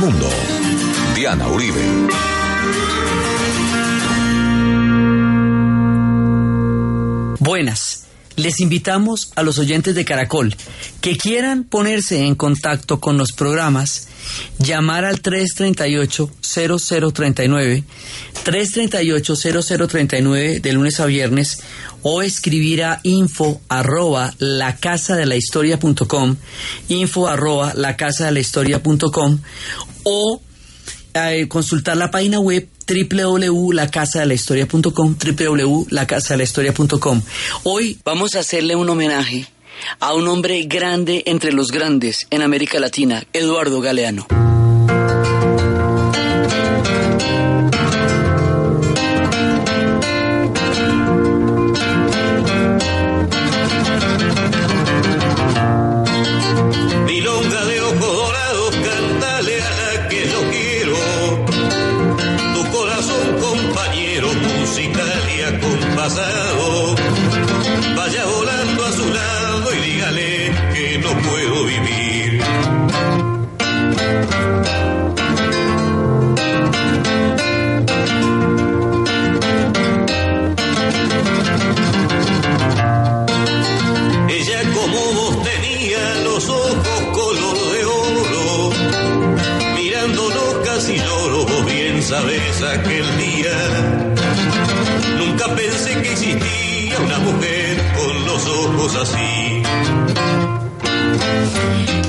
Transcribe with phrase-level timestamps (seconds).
[0.00, 0.26] mundo.
[1.14, 1.80] Diana Uribe.
[7.38, 8.06] Buenas.
[8.36, 10.56] Les invitamos a los oyentes de Caracol
[11.02, 14.08] que quieran ponerse en contacto con los programas,
[14.58, 17.84] llamar al 338-0039,
[18.44, 21.62] 338-0039 de lunes a viernes
[22.02, 25.36] o escribir a info arroba la casa de la
[26.88, 29.38] info arroba la casa de la historia punto com,
[30.04, 30.42] o
[31.14, 37.22] eh, consultar la página web www.lacasadelahistoria.com www.lacasadelahistoria.com
[37.64, 39.46] Hoy vamos a hacerle un homenaje
[39.98, 44.49] a un hombre grande entre los grandes en América Latina, Eduardo Galeano.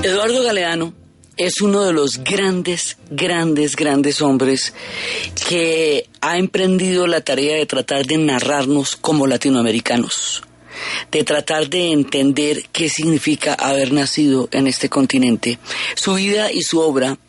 [0.01, 0.91] Eduardo Galeano
[1.37, 4.73] es uno de los grandes, grandes, grandes hombres
[5.47, 10.41] que ha emprendido la tarea de tratar de narrarnos como latinoamericanos,
[11.11, 15.59] de tratar de entender qué significa haber nacido en este continente.
[15.93, 17.19] Su vida y su obra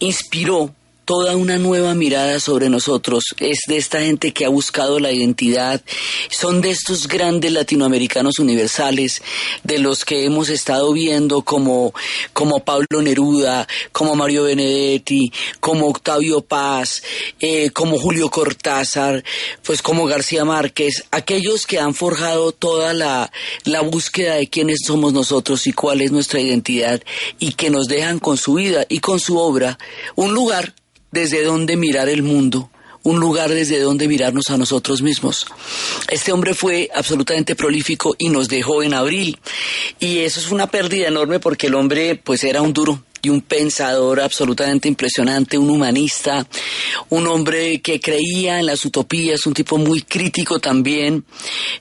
[0.00, 0.74] inspiró
[1.08, 3.24] toda una nueva mirada sobre nosotros.
[3.38, 5.80] Es de esta gente que ha buscado la identidad.
[6.28, 9.22] Son de estos grandes latinoamericanos universales,
[9.64, 11.94] de los que hemos estado viendo como,
[12.34, 17.02] como Pablo Neruda, como Mario Benedetti, como Octavio Paz,
[17.40, 19.24] eh, como Julio Cortázar,
[19.64, 23.32] pues como García Márquez, aquellos que han forjado toda la,
[23.64, 27.02] la búsqueda de quiénes somos nosotros y cuál es nuestra identidad
[27.38, 29.78] y que nos dejan con su vida y con su obra
[30.14, 30.74] un lugar
[31.10, 32.70] desde donde mirar el mundo,
[33.02, 35.46] un lugar desde donde mirarnos a nosotros mismos.
[36.08, 39.38] Este hombre fue absolutamente prolífico y nos dejó en abril.
[39.98, 43.40] Y eso es una pérdida enorme porque el hombre pues era un duro, y un
[43.40, 46.46] pensador absolutamente impresionante, un humanista,
[47.08, 51.24] un hombre que creía en las utopías, un tipo muy crítico también,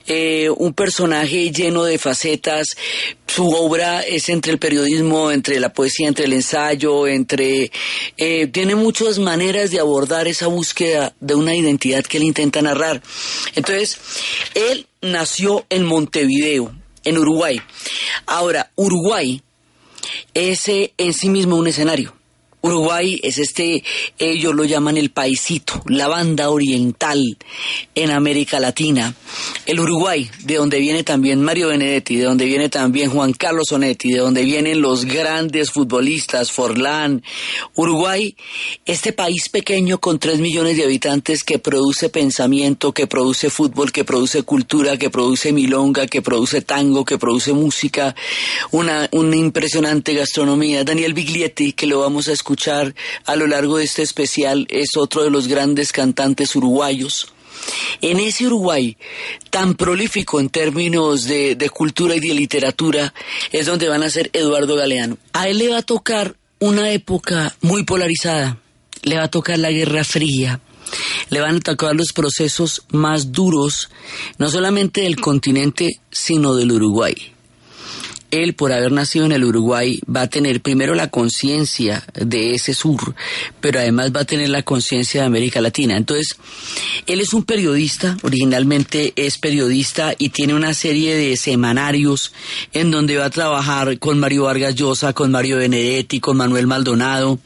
[0.06, 2.68] eh, un personaje lleno de facetas.
[3.28, 7.72] Su obra es entre el periodismo, entre la poesía, entre el ensayo, entre...
[8.18, 13.02] Eh, tiene muchas maneras de abordar esa búsqueda de una identidad que él intenta narrar.
[13.56, 13.98] Entonces,
[14.54, 17.62] él nació en Montevideo, en Uruguay.
[18.26, 19.42] Ahora, Uruguay
[20.34, 22.17] es en sí mismo un escenario.
[22.60, 23.84] Uruguay es este,
[24.18, 27.38] ellos lo llaman el paisito, la banda oriental
[27.94, 29.14] en América Latina.
[29.68, 34.12] El Uruguay, de donde viene también Mario Benedetti, de donde viene también Juan Carlos Onetti,
[34.12, 37.22] de donde vienen los grandes futbolistas, Forlán.
[37.76, 38.36] Uruguay,
[38.86, 44.04] este país pequeño con tres millones de habitantes que produce pensamiento, que produce fútbol, que
[44.04, 48.16] produce cultura, que produce milonga, que produce tango, que produce música,
[48.72, 50.84] una, una impresionante gastronomía.
[50.84, 54.96] Daniel Biglietti, que lo vamos a escuchar escuchar a lo largo de este especial es
[54.96, 57.34] otro de los grandes cantantes uruguayos.
[58.00, 58.96] En ese Uruguay
[59.50, 63.14] tan prolífico en términos de, cultura y de literatura
[63.52, 65.18] es donde van a ser Eduardo Galeano.
[65.34, 68.58] A él le va a tocar una época muy polarizada,
[69.04, 70.62] le va a tocar la Guerra Fría,
[71.30, 73.90] le van a tocar los procesos más duros,
[74.38, 77.37] no solamente del continente, sino del Uruguay
[78.32, 82.74] él, por haber nacido en el Uruguay, va a tener primero la conciencia de ese
[82.74, 83.16] sur,
[83.62, 85.96] pero además va a tener la conciencia de América Latina.
[85.96, 86.36] Entonces,
[87.06, 92.34] él es un periodista, originalmente es periodista y tiene una serie de semanarios
[92.74, 97.40] en donde va a trabajar con Mario Vargas Llosa, con Mario Benedetti, con Manuel Maldonado.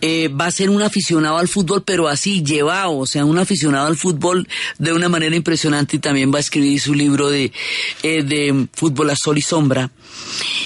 [0.00, 3.86] Eh, va a ser un aficionado al fútbol, pero así, llevado, o sea, un aficionado
[3.86, 4.46] al fútbol
[4.78, 7.52] de una manera impresionante y también va a escribir su libro de,
[8.02, 9.90] eh, de fútbol a sol y sombra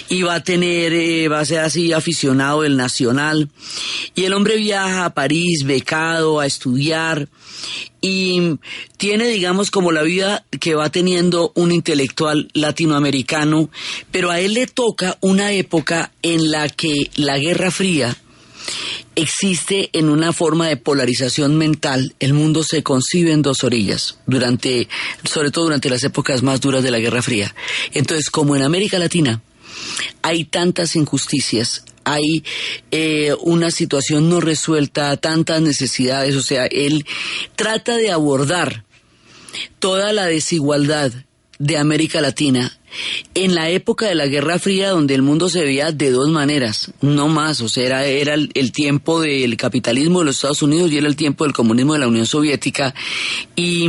[0.08, 3.48] y va a tener, eh, va a ser así aficionado del Nacional.
[4.14, 7.28] Y el hombre viaja a París, becado, a estudiar
[8.00, 8.58] y
[8.96, 13.70] tiene, digamos, como la vida que va teniendo un intelectual latinoamericano,
[14.10, 18.16] pero a él le toca una época en la que la Guerra Fría
[19.14, 22.14] existe en una forma de polarización mental.
[22.20, 24.88] El mundo se concibe en dos orillas, durante,
[25.24, 27.54] sobre todo durante las épocas más duras de la Guerra Fría.
[27.92, 29.42] Entonces, como en América Latina
[30.22, 32.42] hay tantas injusticias, hay
[32.90, 37.04] eh, una situación no resuelta, tantas necesidades, o sea, él
[37.54, 38.84] trata de abordar
[39.78, 41.12] toda la desigualdad
[41.58, 42.77] de América Latina
[43.34, 46.92] en la época de la Guerra Fría, donde el mundo se veía de dos maneras,
[47.00, 50.98] no más, o sea, era, era el, tiempo del capitalismo de los Estados Unidos y
[50.98, 52.94] era el tiempo del comunismo de la Unión Soviética,
[53.56, 53.88] y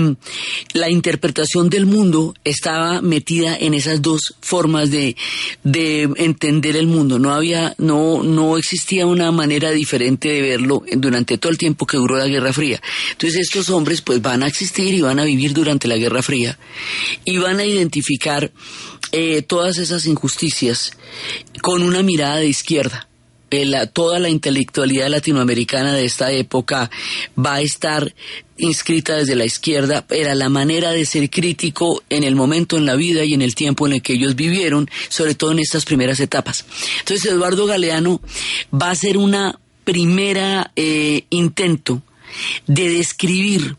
[0.74, 5.16] la interpretación del mundo estaba metida en esas dos formas de,
[5.64, 7.20] de entender el mundo.
[7.20, 11.98] No había, no, no existía una manera diferente de verlo durante todo el tiempo que
[11.98, 12.82] duró la Guerra Fría.
[13.12, 16.58] Entonces estos hombres pues van a existir y van a vivir durante la Guerra Fría
[17.26, 18.52] y van a identificar
[19.12, 20.94] eh, todas esas injusticias
[21.62, 23.08] con una mirada de izquierda.
[23.52, 26.92] Eh, toda la intelectualidad latinoamericana de esta época
[27.38, 28.14] va a estar
[28.58, 32.96] inscrita desde la izquierda, era la manera de ser crítico en el momento en la
[32.96, 36.20] vida y en el tiempo en el que ellos vivieron, sobre todo en estas primeras
[36.20, 36.66] etapas.
[37.00, 38.22] Entonces Eduardo Galeano
[38.72, 42.04] va a ser una primera eh, intento
[42.68, 43.78] de describir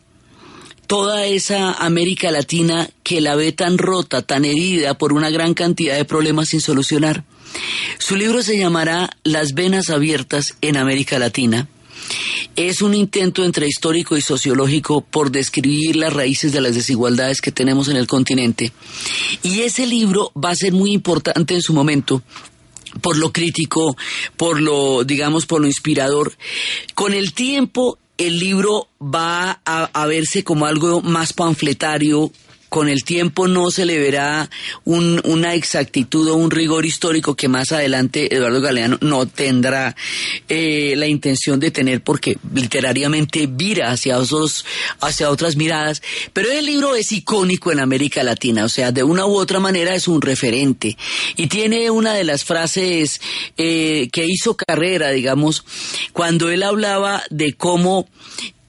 [0.91, 5.95] toda esa América Latina que la ve tan rota, tan herida por una gran cantidad
[5.95, 7.23] de problemas sin solucionar.
[7.97, 11.69] Su libro se llamará Las venas abiertas en América Latina.
[12.57, 17.53] Es un intento entre histórico y sociológico por describir las raíces de las desigualdades que
[17.53, 18.73] tenemos en el continente.
[19.43, 22.21] Y ese libro va a ser muy importante en su momento
[22.99, 23.95] por lo crítico,
[24.35, 26.35] por lo, digamos, por lo inspirador.
[26.93, 32.31] Con el tiempo el libro va a, verse como algo más panfletario,
[32.71, 34.49] con el tiempo no se le verá
[34.85, 39.93] una exactitud o un rigor histórico que más adelante Eduardo Galeano no tendrá
[40.47, 44.15] eh, la intención de tener porque literariamente vira hacia,
[45.01, 46.01] hacia otras miradas.
[46.31, 49.93] Pero el libro es icónico en América Latina, o sea, de una u otra manera
[49.93, 50.97] es un referente.
[51.35, 53.19] Y tiene una de las frases
[53.57, 55.65] eh, que hizo carrera, digamos,
[56.13, 58.07] cuando él hablaba de cómo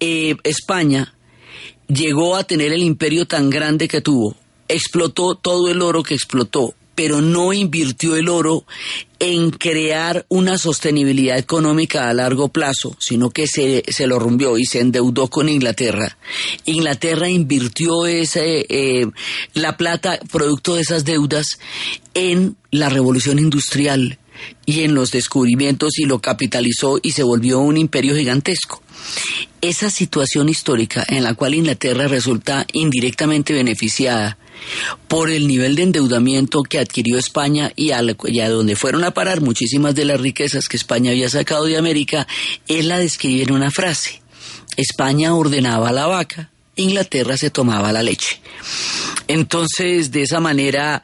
[0.00, 1.14] eh, España
[1.92, 4.36] llegó a tener el imperio tan grande que tuvo,
[4.68, 8.64] explotó todo el oro que explotó, pero no invirtió el oro
[9.18, 14.64] en crear una sostenibilidad económica a largo plazo, sino que se, se lo rumbió y
[14.64, 16.16] se endeudó con Inglaterra.
[16.64, 19.06] Inglaterra invirtió ese, eh,
[19.54, 21.58] la plata producto de esas deudas
[22.14, 24.18] en la revolución industrial
[24.66, 28.82] y en los descubrimientos y lo capitalizó y se volvió un imperio gigantesco
[29.60, 34.38] esa situación histórica en la cual Inglaterra resulta indirectamente beneficiada
[35.08, 38.02] por el nivel de endeudamiento que adquirió España y a,
[38.48, 42.26] donde fueron a parar muchísimas de las riquezas que España había sacado de América,
[42.68, 44.22] él la describe en una frase.
[44.76, 48.40] España ordenaba la vaca, Inglaterra se tomaba la leche.
[49.28, 51.02] Entonces, de esa manera,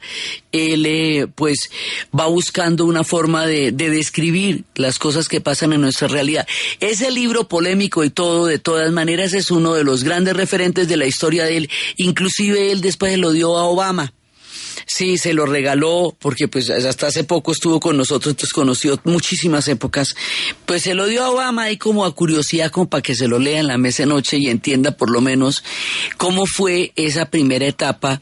[0.51, 1.69] él eh, pues
[2.17, 6.47] va buscando una forma de, de, describir las cosas que pasan en nuestra realidad.
[6.79, 10.97] Ese libro polémico y todo, de todas maneras, es uno de los grandes referentes de
[10.97, 11.69] la historia de él.
[11.97, 14.13] Inclusive él después lo dio a Obama
[14.91, 19.67] Sí, se lo regaló porque pues hasta hace poco estuvo con nosotros, entonces conoció muchísimas
[19.67, 20.15] épocas.
[20.65, 23.37] Pues se lo dio a Obama ahí como a curiosidad, como para que se lo
[23.37, 25.63] lea en la mesa de noche y entienda por lo menos
[26.17, 28.19] cómo fue esa primera etapa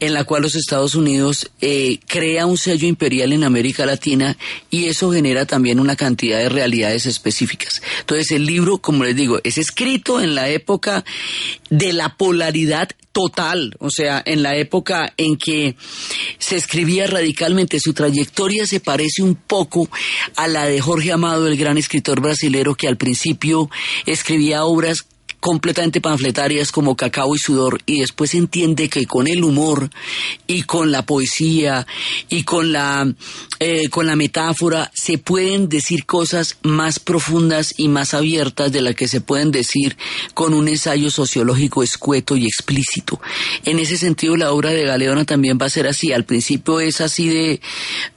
[0.00, 4.36] en la cual los Estados Unidos eh, crea un sello imperial en América Latina
[4.70, 7.80] y eso genera también una cantidad de realidades específicas.
[8.00, 11.04] Entonces el libro, como les digo, es escrito en la época
[11.70, 15.74] de la polaridad total, o sea, en la época en que
[16.38, 19.88] se escribía radicalmente, su trayectoria se parece un poco
[20.36, 23.70] a la de Jorge Amado, el gran escritor brasilero que al principio
[24.06, 25.06] escribía obras
[25.40, 29.90] completamente panfletarias como Cacao y Sudor y después entiende que con el humor
[30.46, 31.86] y con la poesía
[32.28, 33.12] y con la,
[33.60, 38.94] eh, con la metáfora se pueden decir cosas más profundas y más abiertas de las
[38.94, 39.96] que se pueden decir
[40.34, 43.20] con un ensayo sociológico escueto y explícito.
[43.64, 46.12] En ese sentido la obra de Galeona también va a ser así.
[46.12, 47.60] Al principio es así de,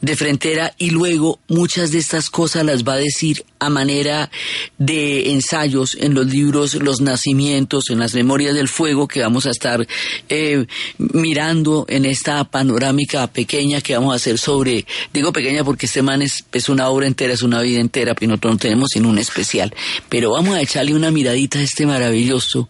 [0.02, 4.32] de frontera y luego muchas de estas cosas las va a decir a manera
[4.80, 9.52] de ensayos en los libros Los Nacimientos, en las Memorias del Fuego, que vamos a
[9.52, 9.86] estar
[10.30, 10.66] eh,
[10.98, 16.22] mirando en esta panorámica pequeña que vamos a hacer sobre, digo pequeña porque este man
[16.22, 19.74] es, una obra entera, es una vida entera, pero no tenemos sino un especial,
[20.08, 22.70] pero vamos a echarle una miradita a este maravilloso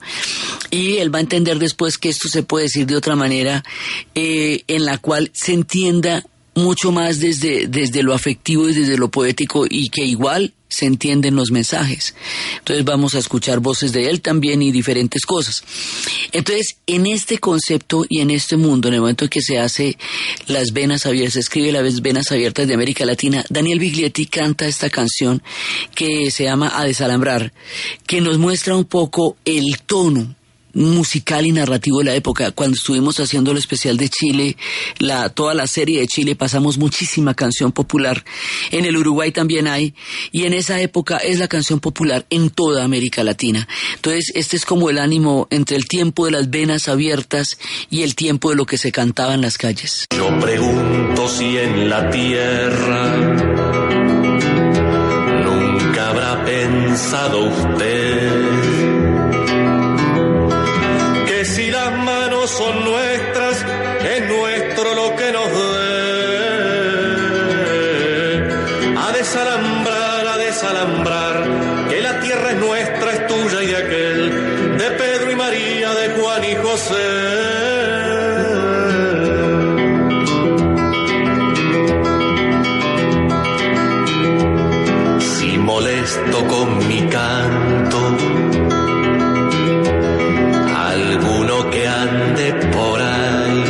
[0.71, 3.63] y él va a entender después que esto se puede decir de otra manera,
[4.15, 9.09] eh, en la cual se entienda mucho más desde, desde lo afectivo y desde lo
[9.09, 12.15] poético y que igual se entienden los mensajes.
[12.59, 15.63] Entonces vamos a escuchar voces de él también y diferentes cosas.
[16.31, 19.97] Entonces, en este concepto y en este mundo, en el momento en que se hace
[20.47, 24.89] las venas abiertas, se escribe las venas abiertas de América Latina, Daniel Biglietti canta esta
[24.89, 25.43] canción
[25.93, 27.51] que se llama A desalambrar,
[28.07, 30.35] que nos muestra un poco el tono
[30.73, 32.51] musical y narrativo de la época.
[32.51, 34.57] Cuando estuvimos haciendo el especial de Chile,
[34.99, 38.23] la, toda la serie de Chile, pasamos muchísima canción popular.
[38.71, 39.93] En el Uruguay también hay,
[40.31, 43.67] y en esa época es la canción popular en toda América Latina.
[43.95, 47.57] Entonces, este es como el ánimo entre el tiempo de las venas abiertas
[47.89, 50.05] y el tiempo de lo que se cantaba en las calles.
[50.15, 53.17] Yo pregunto si en la tierra
[55.43, 58.10] nunca habrá pensado usted
[62.51, 63.00] son nuestras,
[91.69, 93.63] que ande por ahí.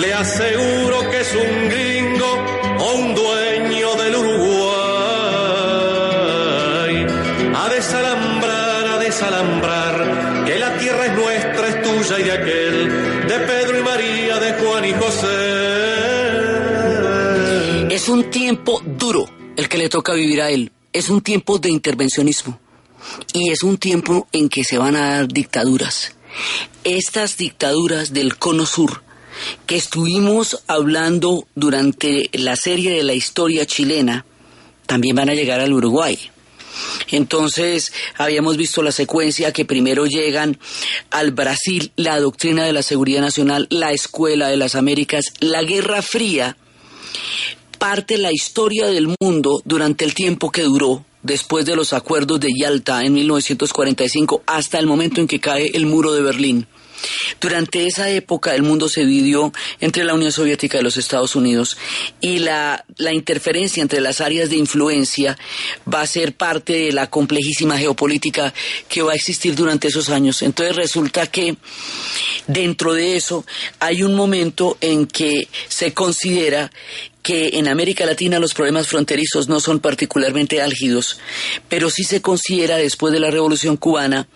[0.00, 2.30] Le aseguro que es un gringo
[2.78, 4.66] o un dueño del Uruguay.
[7.56, 12.88] A desalambrar, a desalambrar, que la tierra es nuestra, es tuya y de aquel,
[13.28, 15.84] de Pedro y María, de Juan y José.
[17.94, 19.24] Es un tiempo duro
[19.56, 20.72] el que le toca vivir a él.
[20.92, 22.60] Es un tiempo de intervencionismo
[23.32, 26.12] y es un tiempo en que se van a dar dictaduras.
[26.84, 29.02] Estas dictaduras del Cono Sur,
[29.66, 34.24] que estuvimos hablando durante la serie de la historia chilena,
[34.86, 36.18] también van a llegar al Uruguay.
[37.10, 40.58] Entonces, habíamos visto la secuencia que primero llegan
[41.10, 46.02] al Brasil la doctrina de la seguridad nacional, la escuela de las Américas, la Guerra
[46.02, 46.56] Fría,
[47.78, 52.52] parte la historia del mundo durante el tiempo que duró después de los acuerdos de
[52.56, 56.68] Yalta en 1945 hasta el momento en que cae el muro de Berlín.
[57.40, 61.76] Durante esa época el mundo se dividió entre la Unión Soviética y los Estados Unidos
[62.20, 65.36] y la, la, interferencia entre las áreas de influencia
[65.92, 68.54] va a ser parte de la complejísima geopolítica
[68.88, 70.42] que va a existir durante esos años.
[70.42, 71.56] Entonces resulta que
[72.46, 73.44] dentro de eso
[73.80, 76.70] hay un momento en que se considera
[77.24, 81.18] que en América Latina los problemas fronterizos no son particularmente álgidos,
[81.70, 84.28] pero sí se considera después de la Revolución cubana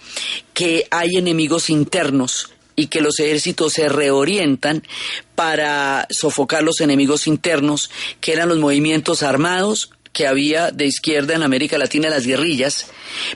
[0.55, 4.83] que hay enemigos internos y que los ejércitos se reorientan
[5.35, 7.91] para sofocar los enemigos internos,
[8.23, 12.87] que eran los movimientos armados, que había de izquierda en América Latina las guerrillas,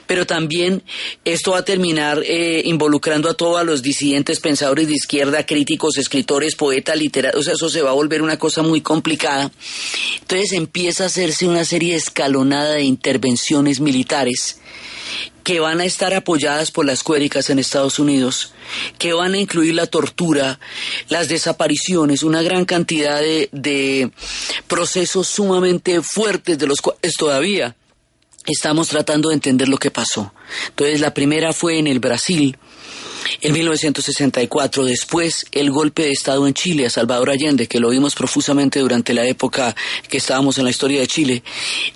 [0.07, 0.83] pero también
[1.25, 6.55] esto va a terminar eh, involucrando a todos los disidentes pensadores de izquierda, críticos, escritores,
[6.55, 9.51] poetas, literatos, o sea, eso se va a volver una cosa muy complicada.
[10.21, 14.57] Entonces empieza a hacerse una serie escalonada de intervenciones militares
[15.43, 18.53] que van a estar apoyadas por las cuéricas en Estados Unidos,
[18.97, 20.59] que van a incluir la tortura,
[21.09, 24.11] las desapariciones, una gran cantidad de, de
[24.67, 27.75] procesos sumamente fuertes de los cuales todavía
[28.45, 30.33] estamos tratando de entender lo que pasó.
[30.69, 32.57] Entonces, la primera fue en el Brasil,
[33.41, 38.15] en 1964, después el golpe de Estado en Chile a Salvador Allende, que lo vimos
[38.15, 39.75] profusamente durante la época
[40.09, 41.43] que estábamos en la historia de Chile.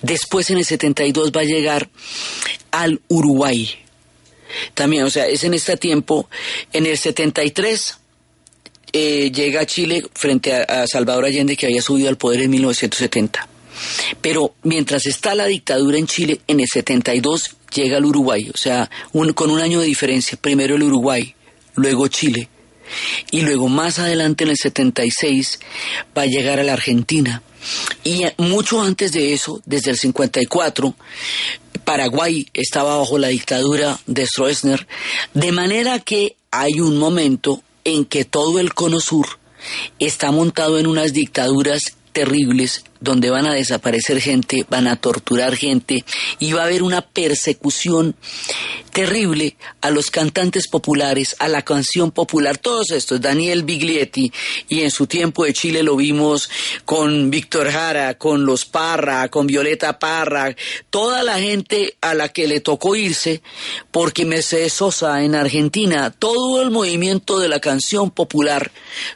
[0.02, 1.88] Después en el 72 va a llegar
[2.70, 3.70] al Uruguay.
[4.74, 6.28] También, o sea, es en este tiempo.
[6.72, 7.98] En el 73
[8.92, 13.48] eh, llega a Chile frente a, Salvador Allende, que había subido al poder en 1970.
[14.20, 18.90] Pero mientras está la dictadura en Chile, en el 72 llega al Uruguay, o sea,
[19.34, 20.38] con un año de diferencia.
[20.40, 21.34] Primero el Uruguay,
[21.74, 22.48] luego Chile.
[23.30, 25.60] Y luego más adelante, en el 76,
[26.16, 27.42] va a llegar a la Argentina.
[28.04, 30.94] Y mucho antes de eso, desde el 54,
[31.84, 34.86] Paraguay estaba bajo la dictadura de Stroessner,
[35.34, 39.38] de manera que hay un momento en que todo el cono sur
[39.98, 46.04] está montado en unas dictaduras terribles donde van a desaparecer gente, van a torturar gente
[46.38, 48.16] y va a haber una persecución
[48.92, 54.32] terrible a los cantantes populares, a la canción popular, todos estos, Daniel Biglietti,
[54.68, 56.50] y en su tiempo de Chile lo vimos
[56.84, 60.56] con Víctor Jara, con los Parra, con Violeta Parra,
[60.90, 63.40] toda la gente a la que le tocó irse,
[63.92, 68.72] porque Mercedes Sosa en Argentina, todo el movimiento de la canción popular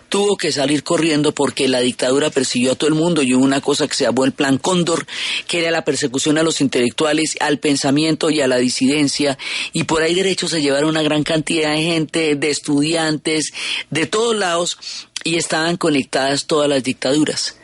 [0.08, 3.60] tuvo que salir corriendo porque la dictadura persiguió a todo el mundo y hubo una
[3.60, 5.06] cosa que se llamó el Plan Cóndor,
[5.46, 9.38] que era la persecución a los intelectuales, al pensamiento y a la disidencia,
[9.72, 13.52] y por ahí derecho se llevaron una gran cantidad de gente, de estudiantes,
[13.90, 14.78] de todos lados,
[15.24, 17.56] y estaban conectadas todas las dictaduras.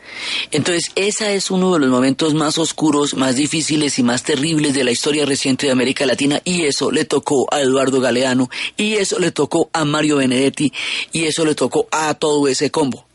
[0.51, 4.83] Entonces, ese es uno de los momentos más oscuros, más difíciles y más terribles de
[4.83, 9.19] la historia reciente de América Latina y eso le tocó a Eduardo Galeano y eso
[9.19, 10.73] le tocó a Mario Benedetti
[11.11, 13.08] y eso le tocó a todo ese combo.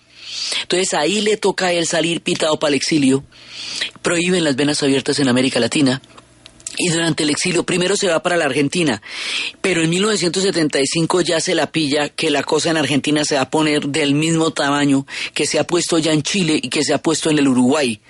[0.63, 3.25] Entonces ahí le toca a él salir pitado para el exilio,
[4.03, 6.01] prohíben las venas abiertas en América Latina,
[6.77, 9.01] y durante el exilio primero se va para la Argentina,
[9.61, 13.51] pero en 1975 ya se la pilla que la cosa en Argentina se va a
[13.51, 16.99] poner del mismo tamaño que se ha puesto ya en Chile y que se ha
[16.99, 18.01] puesto en el Uruguay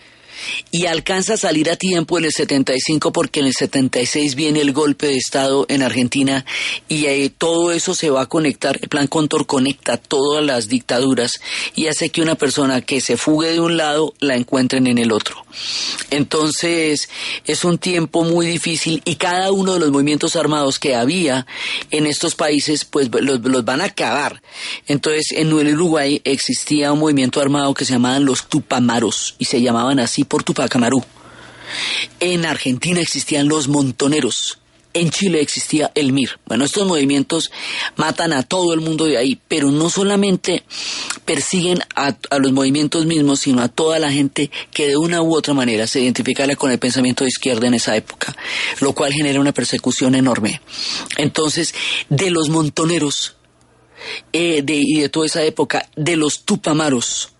[0.71, 4.73] y alcanza a salir a tiempo en el 75 porque en el 76 viene el
[4.73, 6.45] golpe de Estado en Argentina
[6.89, 11.33] y eh, todo eso se va a conectar, el plan Contor conecta todas las dictaduras
[11.75, 15.13] y hace que una persona que se fugue de un lado la encuentren en el
[15.13, 15.44] otro.
[16.11, 17.09] Entonces
[17.47, 21.47] es un tiempo muy difícil y cada uno de los movimientos armados que había
[21.91, 24.43] en estos países pues los, van a acabar.
[24.87, 29.99] Entonces en Uruguay existía un movimiento armado que se llamaban los Tupamaros y se llamaban
[29.99, 31.05] así por Tupac Amaru.
[32.21, 34.59] En Argentina existían los montoneros.
[34.95, 36.39] En Chile existía el MIR.
[36.47, 37.51] Bueno, estos movimientos
[37.97, 40.63] matan a todo el mundo de ahí, pero no solamente
[41.25, 45.53] persiguen a, los movimientos mismos, sino a toda la gente que de una u otra
[45.53, 48.37] manera se identificara con el pensamiento de izquierda en esa época,
[48.81, 50.61] lo cual genera una persecución enorme.
[51.17, 51.75] Entonces,
[52.09, 53.35] de los montoneros
[54.33, 57.31] eh, y de toda esa época, de los tupamaros,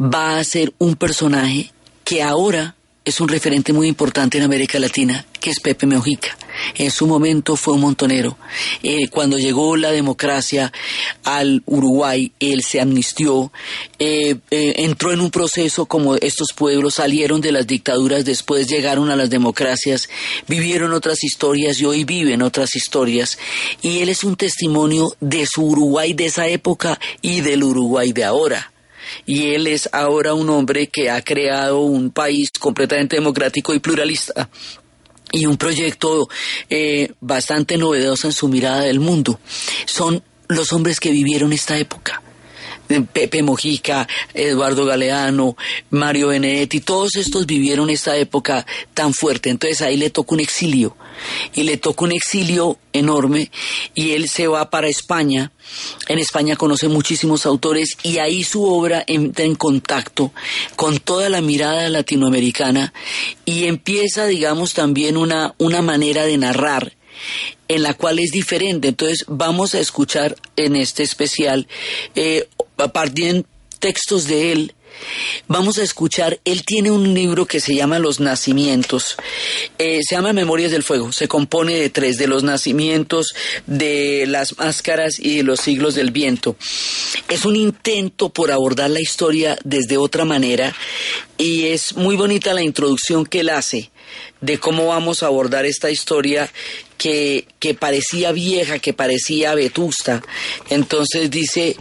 [0.00, 1.72] va a ser un personaje
[2.04, 2.77] que ahora
[3.08, 6.36] es un referente muy importante en América Latina, que es Pepe Meojica.
[6.74, 8.36] En su momento fue un montonero.
[8.82, 10.72] Eh, cuando llegó la democracia
[11.24, 13.50] al Uruguay, él se amnistió,
[13.98, 19.10] eh, eh, entró en un proceso como estos pueblos salieron de las dictaduras, después llegaron
[19.10, 20.08] a las democracias,
[20.46, 23.38] vivieron otras historias y hoy viven otras historias.
[23.80, 28.24] Y él es un testimonio de su Uruguay de esa época y del Uruguay de
[28.24, 28.70] ahora
[29.26, 34.48] y él es ahora un hombre que ha creado un país completamente democrático y pluralista
[35.32, 36.28] y un proyecto
[36.70, 39.38] eh, bastante novedoso en su mirada del mundo.
[39.86, 42.22] Son los hombres que vivieron esta época.
[43.12, 45.56] Pepe Mojica, Eduardo Galeano,
[45.90, 49.50] Mario Benedetti, todos estos vivieron esta época tan fuerte.
[49.50, 50.96] Entonces ahí le toca un exilio
[51.54, 53.50] y le toca un exilio enorme
[53.94, 55.52] y él se va para España.
[56.08, 60.32] En España conoce muchísimos autores y ahí su obra entra en contacto
[60.76, 62.92] con toda la mirada latinoamericana
[63.44, 66.97] y empieza, digamos, también una, una manera de narrar
[67.68, 68.88] en la cual es diferente.
[68.88, 71.66] Entonces vamos a escuchar en este especial,
[72.14, 72.48] eh,
[72.92, 73.44] partir
[73.80, 74.74] textos de él,
[75.46, 79.16] Vamos a escuchar, él tiene un libro que se llama Los Nacimientos,
[79.78, 83.28] eh, se llama Memorias del Fuego, se compone de tres, de los nacimientos,
[83.66, 86.56] de las máscaras y de los siglos del viento.
[87.28, 90.74] Es un intento por abordar la historia desde otra manera
[91.38, 93.90] y es muy bonita la introducción que él hace
[94.40, 96.50] de cómo vamos a abordar esta historia
[96.96, 100.22] que, que, parecía vieja, que parecía vetusta.
[100.70, 101.76] Entonces dice,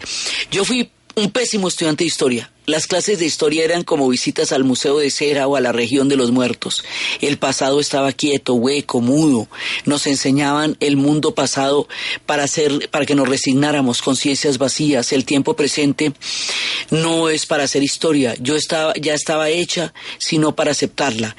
[0.51, 2.51] yo fui un pésimo estudiante de historia.
[2.69, 6.09] Las clases de historia eran como visitas al Museo de Cera o a la región
[6.09, 6.83] de los muertos.
[7.21, 9.47] El pasado estaba quieto, hueco, mudo.
[9.85, 11.87] Nos enseñaban el mundo pasado
[12.25, 15.13] para hacer, para que nos resignáramos, conciencias vacías.
[15.13, 16.11] El tiempo presente
[16.91, 18.35] no es para hacer historia.
[18.41, 21.37] Yo estaba, ya estaba hecha, sino para aceptarla.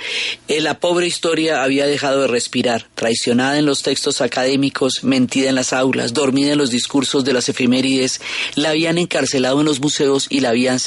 [0.48, 5.56] Eh, la pobre historia había dejado de respirar, traicionada en los textos académicos, mentida en
[5.56, 8.22] las aulas, dormida en los discursos de las efemérides.
[8.54, 10.80] La habían encarcelado en los museos y la habían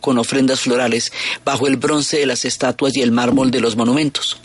[0.00, 1.12] con ofrendas florales
[1.44, 4.38] bajo el bronce de las estatuas y el mármol de los monumentos.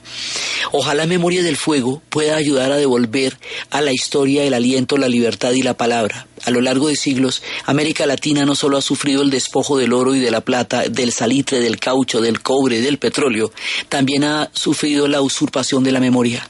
[0.71, 3.37] Ojalá Memoria del Fuego pueda ayudar a devolver
[3.71, 6.27] a la historia el aliento, la libertad y la palabra.
[6.45, 10.15] A lo largo de siglos, América Latina no solo ha sufrido el despojo del oro
[10.15, 13.51] y de la plata, del salitre, del caucho, del cobre, del petróleo,
[13.89, 16.47] también ha sufrido la usurpación de la memoria.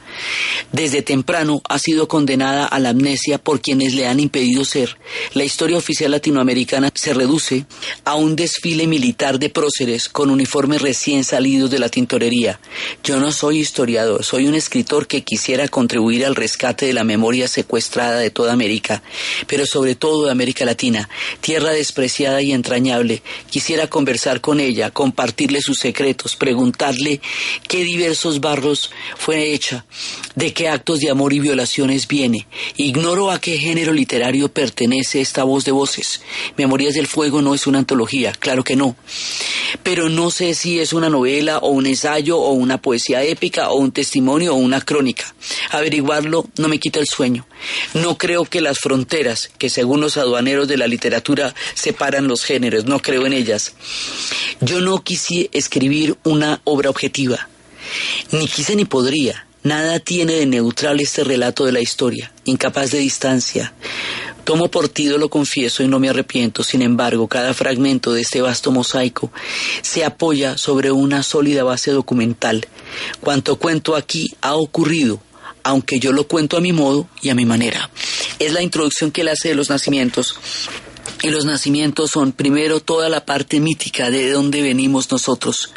[0.72, 4.98] Desde temprano ha sido condenada a la amnesia por quienes le han impedido ser.
[5.34, 7.66] La historia oficial latinoamericana se reduce
[8.06, 12.60] a un desfile desfile militar de próceres con uniformes recién salidos de la tintorería.
[13.04, 17.48] Yo no soy historiador, soy un escritor que quisiera contribuir al rescate de la memoria
[17.48, 19.02] secuestrada de toda América,
[19.48, 21.10] pero sobre todo de América Latina,
[21.42, 23.22] tierra despreciada y entrañable.
[23.50, 27.22] Quisiera conversar con ella, compartirle sus secretos, preguntarle
[27.68, 29.86] qué diversos barros fue hecha,
[30.36, 32.48] de qué actos de amor y violaciones viene.
[32.78, 36.22] Ignoro a qué género literario pertenece esta voz de voces.
[36.58, 38.96] Memorias del Fuego no es una antología, claro que no.
[39.84, 43.39] Pero no sé si es una novela o un ensayo o una poesía épica
[43.70, 45.34] o un testimonio o una crónica.
[45.72, 47.46] Averiguarlo no me quita el sueño.
[47.94, 52.86] No creo que las fronteras, que según los aduaneros de la literatura separan los géneros,
[52.86, 53.74] no creo en ellas.
[54.62, 57.50] Yo no quise escribir una obra objetiva.
[58.32, 59.46] Ni quise ni podría.
[59.64, 63.74] Nada tiene de neutral este relato de la historia, incapaz de distancia.
[64.50, 66.64] Tomo partido, lo confieso, y no me arrepiento.
[66.64, 69.32] Sin embargo, cada fragmento de este vasto mosaico
[69.84, 72.66] se apoya sobre una sólida base documental.
[73.22, 75.22] Cuanto cuento aquí ha ocurrido,
[75.62, 77.92] aunque yo lo cuento a mi modo y a mi manera.
[78.40, 80.40] Es la introducción que él hace de los nacimientos.
[81.22, 85.70] Y los nacimientos son primero toda la parte mítica de dónde venimos nosotros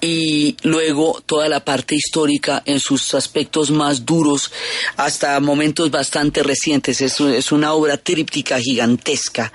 [0.00, 4.50] y luego toda la parte histórica en sus aspectos más duros
[4.96, 7.00] hasta momentos bastante recientes.
[7.00, 9.52] Es, es una obra tríptica gigantesca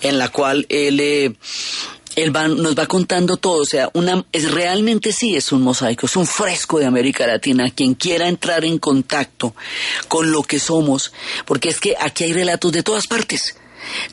[0.00, 1.00] en la cual él...
[1.00, 1.32] Eh,
[2.14, 6.14] él nos va contando todo, o sea, una, es realmente sí es un mosaico, es
[6.14, 7.70] un fresco de América Latina.
[7.70, 9.54] Quien quiera entrar en contacto
[10.08, 11.10] con lo que somos,
[11.46, 13.56] porque es que aquí hay relatos de todas partes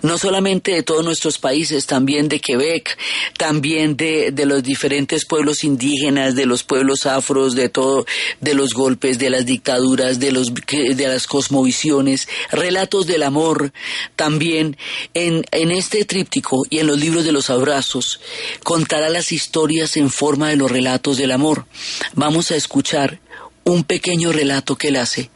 [0.01, 2.97] no solamente de todos nuestros países, también de Quebec,
[3.37, 8.05] también de, de los diferentes pueblos indígenas, de los pueblos afros, de todo,
[8.41, 13.71] de los golpes, de las dictaduras, de los de las cosmovisiones, relatos del amor,
[14.15, 14.77] también
[15.13, 18.19] en, en este tríptico y en los libros de los abrazos,
[18.63, 21.65] contará las historias en forma de los relatos del amor.
[22.13, 23.19] Vamos a escuchar
[23.63, 25.29] un pequeño relato que él hace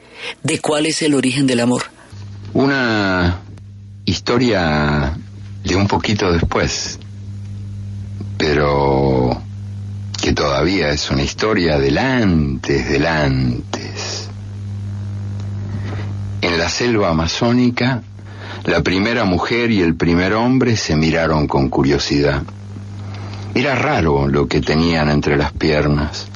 [0.43, 1.83] de cuál es el origen del amor.
[2.53, 3.41] Una
[4.05, 5.17] historia
[5.63, 6.99] de un poquito después,
[8.37, 9.41] pero
[10.21, 14.29] que todavía es una historia del antes, del antes.
[16.41, 18.01] En la selva amazónica,
[18.65, 22.43] la primera mujer y el primer hombre se miraron con curiosidad.
[23.55, 26.27] Era raro lo que tenían entre las piernas.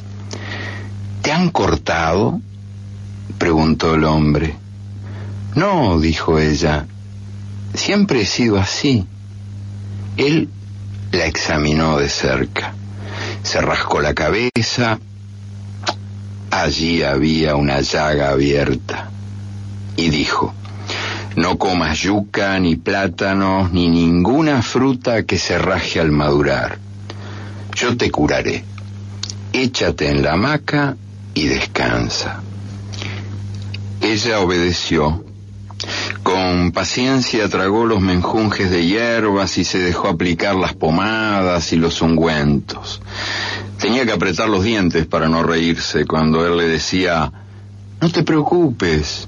[1.22, 2.40] ¿Te han cortado?
[3.38, 4.56] preguntó el hombre.
[5.56, 6.86] No, dijo ella,
[7.74, 9.06] Siempre he sido así.
[10.18, 10.50] Él
[11.12, 12.74] la examinó de cerca.
[13.44, 15.00] Se rascó la cabeza.
[16.52, 19.10] Allí había una llaga abierta.
[19.96, 20.54] Y dijo,
[21.36, 26.80] no comas yuca, ni plátanos, ni ninguna fruta que se raje al madurar.
[27.76, 28.64] Yo te curaré.
[29.54, 30.98] Échate en la hamaca
[31.36, 32.42] y descansa.
[34.02, 35.24] Ella obedeció
[36.38, 42.00] con paciencia tragó los menjunjes de hierbas y se dejó aplicar las pomadas y los
[42.04, 43.02] ungüentos.
[43.80, 47.32] Tenía que apretar los dientes para no reírse cuando él le decía,
[48.00, 49.28] no te preocupes.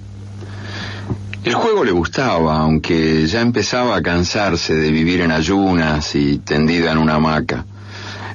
[1.43, 6.91] El juego le gustaba, aunque ya empezaba a cansarse de vivir en ayunas y tendida
[6.91, 7.65] en una hamaca.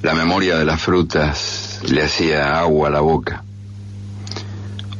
[0.02, 3.44] La memoria de las frutas le hacía agua a la boca.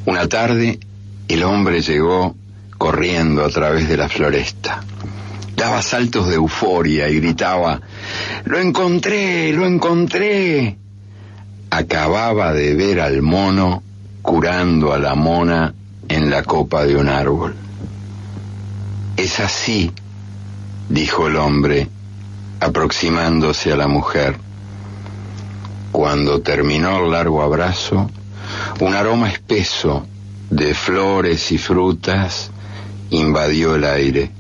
[0.07, 0.79] Una tarde,
[1.27, 2.37] el hombre llegó
[2.85, 4.85] corriendo a través de la floresta.
[5.57, 7.81] Daba saltos de euforia y gritaba,
[8.45, 9.55] ¡Lo encontré!
[9.55, 10.77] ¡Lo encontré!
[11.71, 13.83] Acababa de ver al mono
[14.21, 15.73] curando a la mona
[16.09, 17.55] en la copa de un árbol.
[19.17, 19.91] Es así,
[20.91, 21.89] dijo el hombre,
[22.61, 24.37] aproximándose a la mujer.
[25.91, 28.11] Cuando terminó el largo abrazo,
[28.81, 30.07] un aroma espeso
[30.51, 32.51] de flores y frutas
[33.11, 34.31] invadió el aire.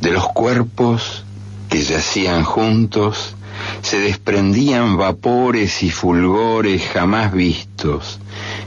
[0.00, 1.24] De los cuerpos
[1.68, 3.34] que yacían juntos
[3.82, 8.18] se desprendían vapores y fulgores jamás vistos,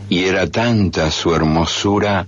[0.09, 2.27] y era tanta su hermosura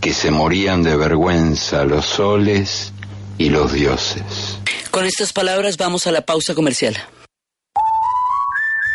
[0.00, 2.92] que se morían de vergüenza los soles
[3.38, 4.58] y los dioses.
[4.90, 6.96] Con estas palabras vamos a la pausa comercial.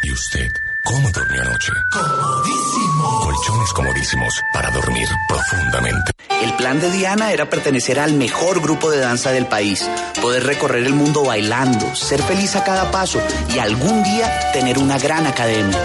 [0.03, 1.71] ¿Y usted cómo durmió anoche?
[1.91, 3.19] Comodísimo.
[3.21, 6.11] Colchones comodísimos para dormir profundamente.
[6.41, 9.89] El plan de Diana era pertenecer al mejor grupo de danza del país,
[10.21, 13.19] poder recorrer el mundo bailando, ser feliz a cada paso
[13.53, 15.77] y algún día tener una gran academia.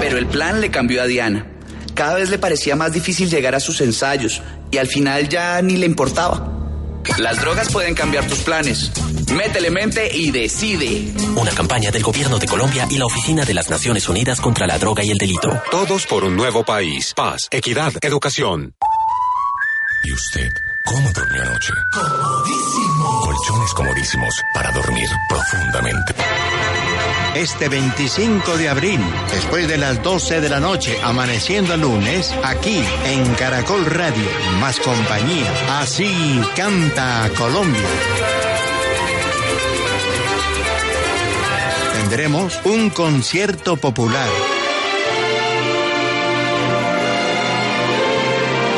[0.00, 1.46] Pero el plan le cambió a Diana.
[1.94, 5.76] Cada vez le parecía más difícil llegar a sus ensayos y al final ya ni
[5.76, 6.48] le importaba.
[7.18, 8.90] Las drogas pueden cambiar tus planes,
[9.32, 11.12] Métele mente y decide.
[11.36, 14.78] Una campaña del Gobierno de Colombia y la Oficina de las Naciones Unidas contra la
[14.78, 15.50] Droga y el Delito.
[15.70, 17.14] Todos por un nuevo país.
[17.14, 18.74] Paz, equidad, educación.
[20.02, 20.48] ¿Y usted
[20.84, 21.72] cómo durmió anoche?
[21.92, 23.20] Comodísimo.
[23.20, 26.14] Colchones comodísimos para dormir profundamente.
[27.34, 32.82] Este 25 de abril, después de las 12 de la noche, amaneciendo el lunes, aquí
[33.06, 34.24] en Caracol Radio,
[34.58, 35.80] más compañía.
[35.80, 37.86] Así canta Colombia.
[42.10, 44.28] Tendremos un concierto popular.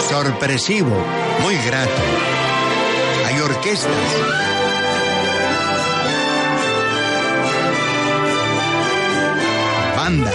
[0.06, 0.94] Sorpresivo,
[1.40, 2.02] muy grato.
[3.26, 3.90] Hay orquestas.
[9.96, 10.34] bandas.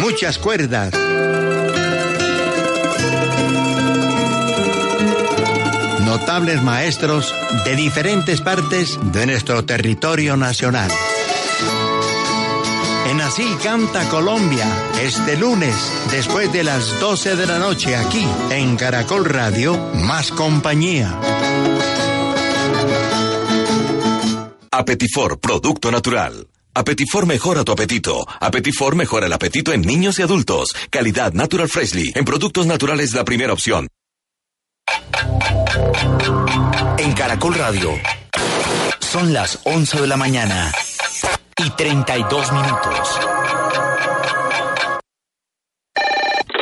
[0.00, 0.94] Muchas cuerdas.
[6.62, 10.90] Maestros de diferentes partes de nuestro territorio nacional.
[13.08, 14.66] En Así Canta Colombia,
[15.02, 15.74] este lunes,
[16.10, 21.18] después de las 12 de la noche, aquí en Caracol Radio, más compañía.
[24.70, 26.46] Apetifor, producto natural.
[26.74, 28.26] Apetifor mejora tu apetito.
[28.40, 30.70] Apetifor mejora el apetito en niños y adultos.
[30.90, 32.12] Calidad Natural Freshly.
[32.14, 33.88] En productos naturales la primera opción.
[36.98, 37.90] En Caracol Radio.
[39.00, 40.72] Son las 11 de la mañana
[41.56, 43.20] y 32 minutos.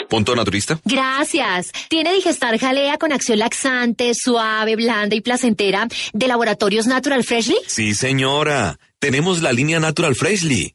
[0.08, 0.80] ¿Punto naturista?
[0.84, 1.70] Gracias.
[1.88, 7.58] Tiene Digestar Jalea con acción laxante, suave, blanda y placentera de Laboratorios Natural Freshly.
[7.66, 8.78] Sí, señora.
[8.98, 10.74] Tenemos la línea Natural Freshly.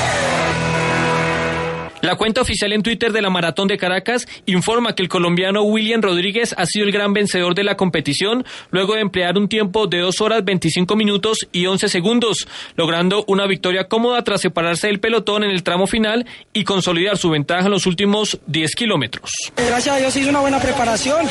[2.01, 6.01] La cuenta oficial en Twitter de la Maratón de Caracas informa que el colombiano William
[6.01, 9.99] Rodríguez ha sido el gran vencedor de la competición luego de emplear un tiempo de
[9.99, 15.43] 2 horas 25 minutos y 11 segundos, logrando una victoria cómoda tras separarse del pelotón
[15.43, 19.29] en el tramo final y consolidar su ventaja en los últimos 10 kilómetros.
[19.55, 21.27] Gracias a Dios hizo una buena preparación.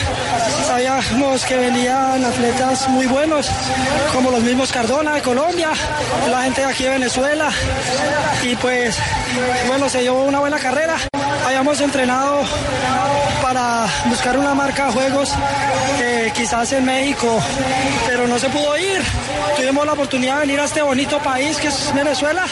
[0.67, 3.49] Sabíamos que venían atletas muy buenos,
[4.15, 5.71] como los mismos Cardona de Colombia,
[6.31, 7.51] la gente de aquí de Venezuela.
[8.49, 8.97] Y pues,
[9.67, 10.97] bueno, se llevó una buena carrera.
[11.47, 12.43] Habíamos entrenado
[13.43, 15.33] para buscar una marca de juegos
[16.01, 17.41] eh, quizás en México,
[18.07, 19.01] pero no se pudo ir.
[19.57, 22.47] Tuvimos la oportunidad de venir a este bonito país que es Venezuela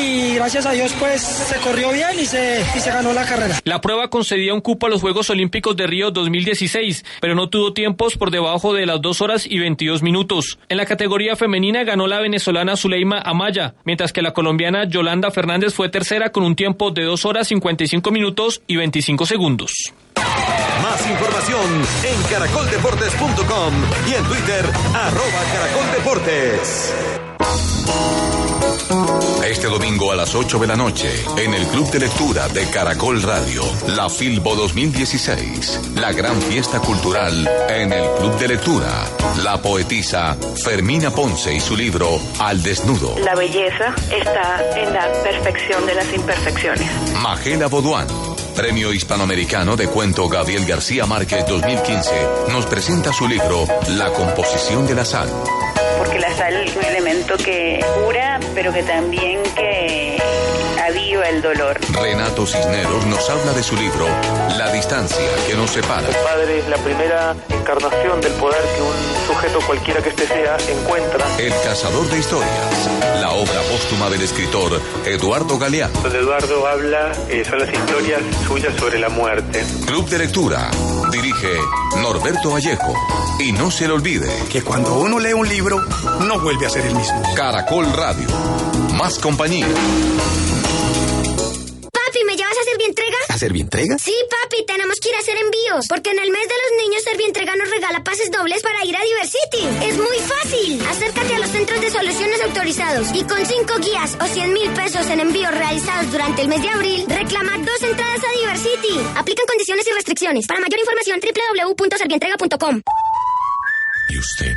[0.00, 3.58] y gracias a Dios pues se corrió bien y se, y se ganó la carrera.
[3.64, 7.72] La prueba concedía un cupo a los Juegos Olímpicos de Río 2016, pero no tuvo
[7.72, 10.58] tiempos por debajo de las 2 horas y 22 minutos.
[10.68, 15.74] En la categoría femenina ganó la venezolana Zuleima Amaya, mientras que la colombiana Yolanda Fernández
[15.74, 19.72] fue tercera con un tiempo de 2 horas 55 minutos y 25 segundos.
[20.82, 23.74] Más información en caracoldeportes.com
[24.08, 26.92] y en Twitter, arroba caracoldeportes.
[29.44, 33.22] Este domingo a las 8 de la noche, en el Club de Lectura de Caracol
[33.22, 39.04] Radio, la Filbo 2016, la gran fiesta cultural en el Club de Lectura.
[39.42, 43.18] La poetisa Fermina Ponce y su libro Al Desnudo.
[43.18, 46.90] La belleza está en la perfección de las imperfecciones.
[47.22, 48.06] Magela Boduán,
[48.54, 52.10] Premio Hispanoamericano de Cuento Gabriel García Márquez 2015,
[52.52, 55.28] nos presenta su libro La composición de la sal.
[55.98, 60.18] Porque la sal es un elemento que cura, pero que también que
[61.28, 61.78] el dolor.
[61.92, 64.06] Renato Cisneros nos habla de su libro
[64.58, 66.08] La distancia que nos separa.
[66.08, 70.56] El padre es la primera encarnación del poder que un sujeto cualquiera que este sea
[70.68, 71.26] encuentra.
[71.38, 76.00] El cazador de historias, la obra póstuma del escritor Eduardo Galeano.
[76.02, 79.64] Donde Eduardo habla eh, son las historias suyas sobre la muerte.
[79.86, 80.70] Club de lectura.
[81.10, 81.56] Dirige
[81.98, 82.94] Norberto Vallejo.
[83.38, 85.80] Y no se le olvide que cuando uno lee un libro,
[86.20, 87.22] no vuelve a ser el mismo.
[87.34, 88.28] Caracol Radio.
[88.94, 89.66] Más compañía.
[93.44, 93.98] Servientrega?
[93.98, 95.86] Sí, papi, tenemos que ir a hacer envíos.
[95.86, 99.02] Porque en el mes de los niños Servientrega nos regala pases dobles para ir a
[99.04, 99.84] Diversity.
[99.84, 100.80] Es muy fácil.
[100.88, 105.06] Acércate a los centros de soluciones autorizados y con cinco guías o 100 mil pesos
[105.10, 108.96] en envíos realizados durante el mes de abril, reclama dos entradas a Diversity.
[109.14, 110.46] Aplican condiciones y restricciones.
[110.46, 112.80] Para mayor información, www.servientrega.com.
[114.08, 114.56] ¿Y usted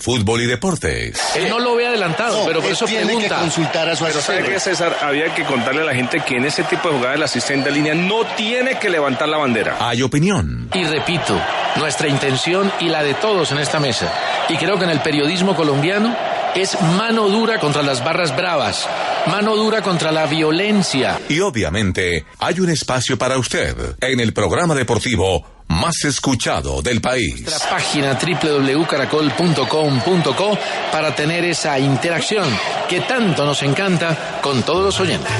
[0.00, 1.20] fútbol y deportes.
[1.36, 3.36] Él no lo ve adelantado, pero por eso tiene pregunta.
[3.36, 4.36] que consultar a su Pero asesor.
[4.36, 4.96] ¿sabe qué, César?
[5.02, 7.74] Había que contarle a la gente que en ese tipo de jugadas el asistente de
[7.76, 9.76] línea no tiene que levantar la bandera.
[9.80, 10.68] Hay opinión.
[10.74, 11.40] Y repito,
[11.76, 14.12] nuestra intención y la de todos en esta mesa,
[14.48, 16.16] y creo que en el periodismo colombiano,
[16.54, 18.88] es mano dura contra las barras bravas,
[19.26, 21.18] mano dura contra la violencia.
[21.28, 27.40] Y obviamente hay un espacio para usted en el programa deportivo más escuchado del país.
[27.42, 30.58] Nuestra página www.caracol.com.co
[30.90, 32.44] para tener esa interacción
[32.88, 35.30] que tanto nos encanta con todos los oyentes.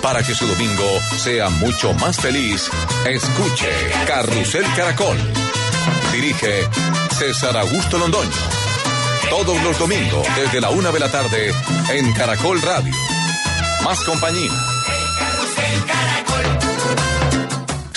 [0.00, 0.84] Para que su domingo
[1.18, 2.70] sea mucho más feliz,
[3.06, 3.68] escuche
[4.06, 5.18] Carrusel Caracol.
[6.12, 6.68] Dirige
[7.18, 8.30] César Augusto Londoño.
[9.28, 11.52] Todos los domingos desde la una de la tarde
[11.90, 12.94] en Caracol Radio.
[13.84, 14.69] Más compañía.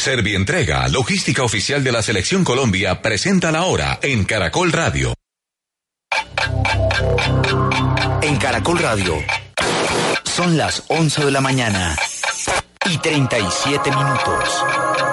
[0.03, 5.13] Servientrega, logística oficial de la Selección Colombia, presenta la hora en Caracol Radio.
[8.21, 9.15] En Caracol Radio.
[10.25, 11.95] Son las 11 de la mañana
[12.91, 15.12] y 37 minutos.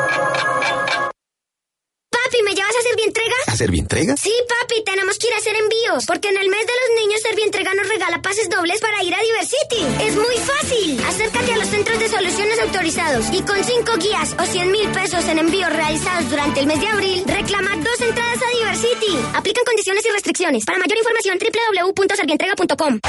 [3.60, 4.16] Servientrega?
[4.16, 6.06] Sí, papi, tenemos que ir a hacer envíos.
[6.06, 9.18] Porque en el mes de los niños Servientrega nos regala pases dobles para ir a
[9.20, 9.84] Diversity.
[10.02, 10.98] Es muy fácil.
[11.04, 15.28] Acércate a los centros de soluciones autorizados y con cinco guías o 100 mil pesos
[15.28, 19.18] en envíos realizados durante el mes de abril, reclama dos entradas a Diversity.
[19.34, 20.64] Aplican condiciones y restricciones.
[20.64, 23.00] Para mayor información, www.servientrega.com.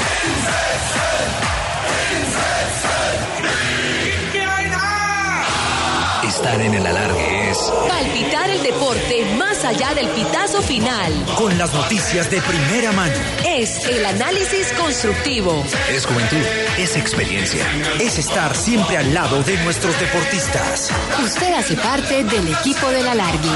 [6.28, 11.12] Estar en el alargue Palpitar el deporte más allá del pitazo final.
[11.36, 13.14] con las noticias de primera mano.
[13.46, 15.62] Es el análisis constructivo.
[15.90, 16.42] Es juventud,
[16.78, 17.66] es experiencia,
[18.00, 20.90] es estar siempre al lado de nuestros deportistas.
[21.22, 23.50] Usted hace parte del equipo del alargue.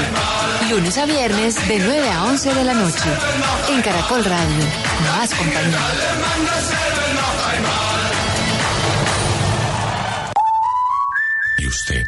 [0.69, 3.09] Lunes a viernes de 9 a 11 de la noche.
[3.69, 4.63] En Caracol Radio.
[5.17, 5.79] Más compañía.
[11.57, 12.07] ¿Y usted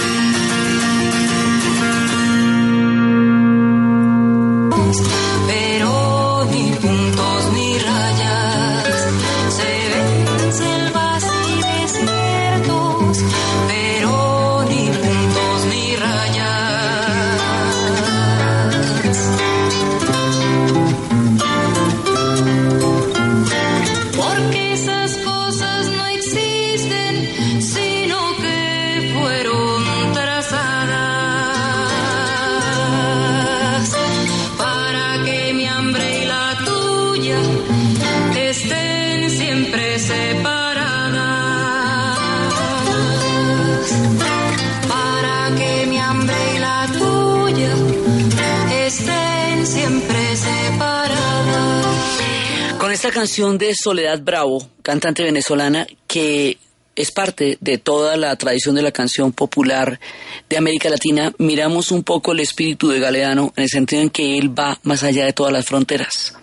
[53.11, 56.57] Canción de Soledad Bravo, cantante venezolana, que
[56.95, 59.99] es parte de toda la tradición de la canción popular
[60.47, 64.37] de América Latina, miramos un poco el espíritu de Galeano en el sentido en que
[64.37, 66.35] él va más allá de todas las fronteras.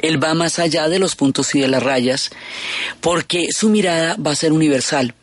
[0.00, 2.30] Él va más allá de los puntos y de las rayas,
[3.00, 5.14] porque su mirada va a ser universal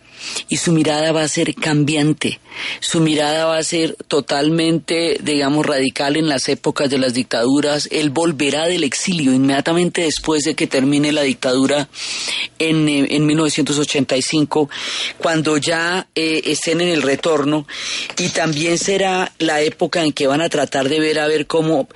[0.50, 2.40] y su mirada va a ser cambiante.
[2.80, 7.90] Su mirada va a ser totalmente, digamos, radical en las épocas de las dictaduras.
[7.92, 11.90] Él volverá del exilio inmediatamente después de que termine la dictadura
[12.60, 14.70] en, eh, en 1985,
[15.18, 17.68] cuando ya eh, estén en el retorno.
[18.18, 21.90] Y también será la época en que van a tratar de ver a ver cómo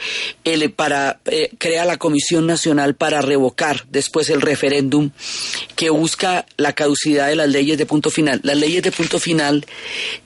[0.43, 5.11] él para, eh, crea la Comisión Nacional para revocar después el referéndum
[5.75, 9.65] que busca la caducidad de las leyes de punto punto Las leyes de punto final,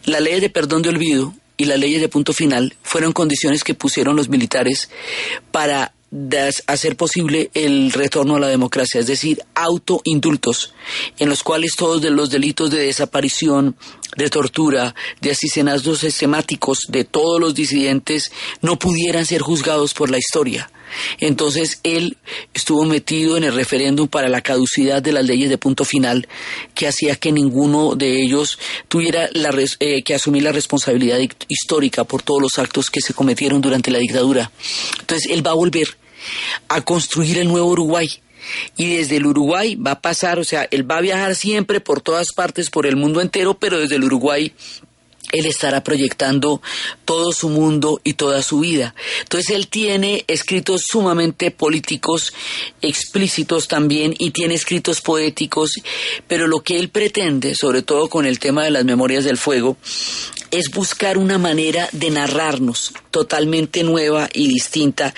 [0.05, 3.73] las leyes de perdón de olvido y las leyes de punto final fueron condiciones que
[3.73, 4.89] pusieron los militares
[5.51, 5.93] para
[6.67, 10.73] hacer posible el retorno a la democracia, es decir, autoindultos,
[11.17, 13.75] en los cuales todos los delitos de desaparición,
[14.15, 18.31] de tortura, de asesinatos sistemáticos de todos los disidentes
[18.61, 20.69] no pudieran ser juzgados por la historia.
[21.19, 22.17] Entonces él
[22.53, 26.27] estuvo metido en el referéndum para la caducidad de las leyes de punto final,
[26.75, 31.29] que hacía que ninguno de ellos tuviera la res- eh, que asumir la responsabilidad hi-
[31.47, 34.51] histórica por todos los actos que se cometieron durante la dictadura.
[34.99, 35.87] Entonces él va a volver
[36.69, 38.09] a construir el nuevo Uruguay.
[38.75, 42.01] Y desde el Uruguay va a pasar, o sea, él va a viajar siempre por
[42.01, 44.51] todas partes, por el mundo entero, pero desde el Uruguay
[45.31, 46.61] él estará proyectando
[47.05, 48.93] todo su mundo y toda su vida.
[49.21, 52.33] Entonces él tiene escritos sumamente políticos,
[52.81, 55.71] explícitos también, y tiene escritos poéticos,
[56.27, 59.77] pero lo que él pretende, sobre todo con el tema de las memorias del fuego,
[60.53, 65.11] es buscar una manera de narrarnos totalmente nueva y distinta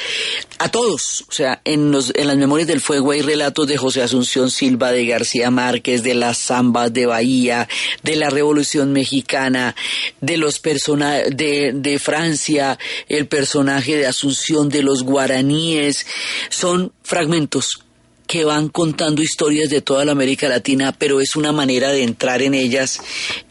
[0.59, 1.25] a todos.
[1.27, 4.93] O sea, en, los, en las memorias del fuego hay relatos de José Asunción Silva,
[4.93, 7.67] de García Márquez, de las zambas de Bahía,
[8.01, 9.75] de la Revolución Mexicana,
[10.21, 12.79] de los persona de, de Francia,
[13.09, 16.05] el personaje de Asunción de los guaraníes.
[16.49, 17.84] Son fragmentos
[18.27, 22.41] que van contando historias de toda la América Latina, pero es una manera de entrar
[22.41, 22.99] en ellas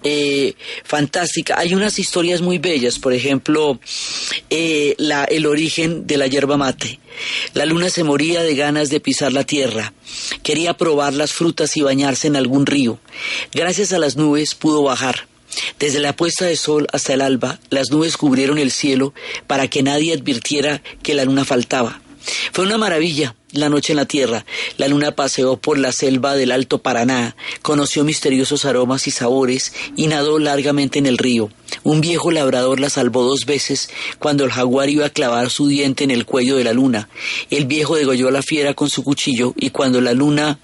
[0.03, 0.55] eh,
[0.85, 1.59] fantástica.
[1.59, 3.79] Hay unas historias muy bellas, por ejemplo,
[4.51, 7.01] eh, la, el origen de la yerba mate.
[7.53, 9.93] La luna se moría de ganas de pisar la tierra.
[10.43, 12.99] Quería probar las frutas y bañarse en algún río.
[13.53, 15.29] Gracias a las nubes pudo bajar.
[15.79, 19.14] Desde la puesta de sol hasta el alba, las nubes cubrieron el cielo
[19.47, 22.01] para que nadie advirtiera que la luna faltaba.
[22.53, 24.45] Fue una maravilla la noche en la tierra.
[24.77, 30.09] La luna paseó por la selva del Alto Paraná, conoció misteriosos aromas y sabores y
[30.09, 31.51] nadó largamente en el río.
[31.83, 36.05] Un viejo labrador la salvó dos veces cuando el jaguar iba a clavar su diente
[36.05, 37.09] en el cuello de la luna.
[37.51, 40.59] El viejo degolló a la fiera con su cuchillo y cuando la luna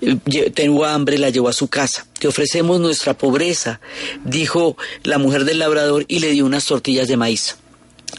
[0.00, 0.16] eh,
[0.54, 2.06] tuvo hambre la llevó a su casa.
[2.18, 3.80] Te ofrecemos nuestra pobreza,
[4.24, 7.56] dijo la mujer del labrador y le dio unas tortillas de maíz.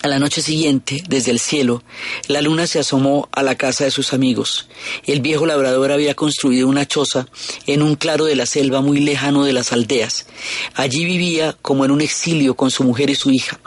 [0.01, 1.83] A la noche siguiente, desde el cielo,
[2.27, 4.67] la luna se asomó a la casa de sus amigos.
[5.05, 7.27] El viejo labrador había construido una choza
[7.67, 10.25] en un claro de la selva muy lejano de las aldeas.
[10.73, 13.59] Allí vivía como en un exilio con su mujer y su hija.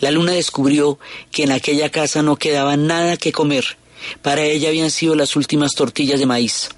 [0.00, 0.98] La luna descubrió
[1.30, 3.78] que en aquella casa no quedaba nada que comer.
[4.20, 6.68] Para ella habían sido las últimas tortillas de maíz.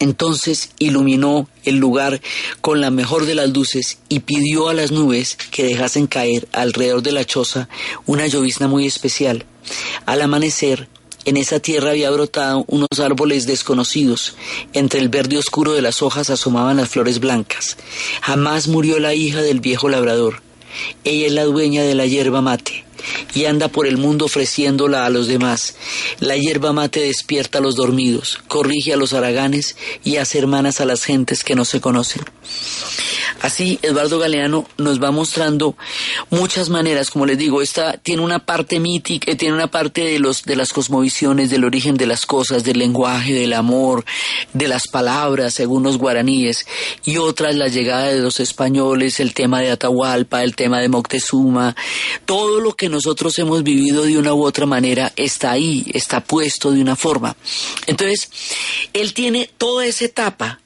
[0.00, 2.20] Entonces iluminó el lugar
[2.60, 7.02] con la mejor de las luces y pidió a las nubes que dejasen caer alrededor
[7.02, 7.68] de la choza
[8.04, 9.44] una llovizna muy especial.
[10.04, 10.88] Al amanecer,
[11.24, 14.36] en esa tierra había brotado unos árboles desconocidos.
[14.72, 17.76] Entre el verde oscuro de las hojas asomaban las flores blancas.
[18.22, 20.42] Jamás murió la hija del viejo labrador.
[21.02, 22.85] Ella es la dueña de la hierba mate
[23.34, 25.76] y anda por el mundo ofreciéndola a los demás.
[26.20, 30.84] La hierba mate despierta a los dormidos, corrige a los haraganes y hace hermanas a
[30.84, 32.22] las gentes que no se conocen.
[33.42, 35.76] Así, Eduardo Galeano nos va mostrando
[36.30, 40.18] muchas maneras, como les digo, esta tiene una parte mítica, eh, tiene una parte de
[40.18, 44.04] los de las cosmovisiones, del origen de las cosas, del lenguaje, del amor,
[44.52, 46.66] de las palabras, según los guaraníes,
[47.04, 50.88] y otra es la llegada de los españoles, el tema de Atahualpa, el tema de
[50.88, 51.76] Moctezuma,
[52.24, 56.72] todo lo que nosotros hemos vivido de una u otra manera está ahí, está puesto
[56.72, 57.36] de una forma.
[57.86, 58.30] Entonces,
[58.92, 60.60] él tiene toda esa etapa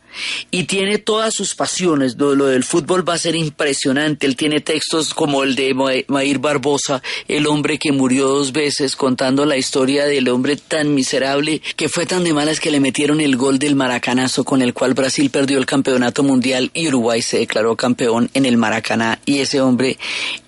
[0.50, 2.16] y tiene todas sus pasiones.
[2.18, 4.26] Lo, lo del fútbol va a ser impresionante.
[4.26, 8.96] Él tiene textos como el de Ma- Mair Barbosa, el hombre que murió dos veces,
[8.96, 13.20] contando la historia del hombre tan miserable que fue tan de malas que le metieron
[13.20, 17.38] el gol del maracanazo con el cual Brasil perdió el campeonato mundial y Uruguay se
[17.38, 19.20] declaró campeón en el Maracaná.
[19.26, 19.98] Y ese hombre,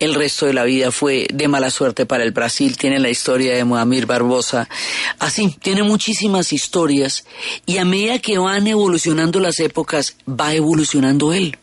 [0.00, 2.76] el resto de la vida fue de mala suerte para el Brasil.
[2.76, 4.68] Tiene la historia de Moamir Barbosa.
[5.18, 7.24] Así, tiene muchísimas historias
[7.66, 11.56] y a medida que van evolucionando las épocas, va evolucionando él.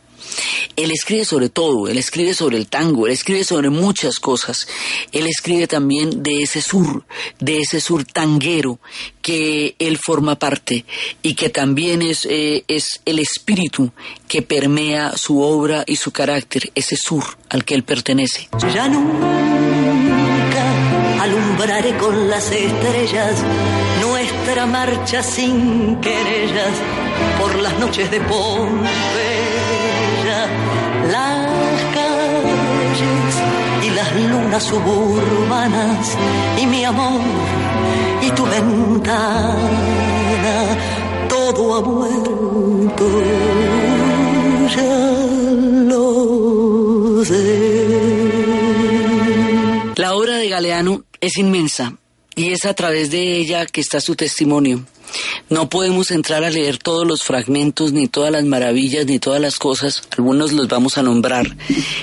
[0.76, 4.68] Él escribe sobre todo, él escribe sobre el tango, él escribe sobre muchas cosas.
[5.12, 7.04] Él escribe también de ese sur,
[7.40, 8.80] de ese sur tanguero
[9.22, 10.86] que él forma parte
[11.22, 13.92] y que también es, eh, es el espíritu
[14.28, 18.48] que permea su obra y su carácter, ese sur al que él pertenece.
[18.74, 19.40] Ya nunca
[21.22, 23.44] alumbraré con las estrellas
[24.02, 27.09] nuestra marcha sin querellas
[27.40, 28.90] por las noches de Pompeya,
[31.12, 33.36] las calles
[33.84, 36.18] y las lunas suburbanas
[36.62, 37.22] y mi amor
[38.22, 39.58] y tu ventana,
[41.28, 43.24] todo ha vuelto,
[44.76, 45.10] ya
[45.88, 46.40] lo.
[49.96, 51.94] La obra de Galeano es inmensa
[52.36, 54.86] y es a través de ella que está su testimonio
[55.50, 59.58] no podemos entrar a leer todos los fragmentos, ni todas las maravillas, ni todas las
[59.58, 60.04] cosas.
[60.12, 61.58] Algunos los vamos a nombrar.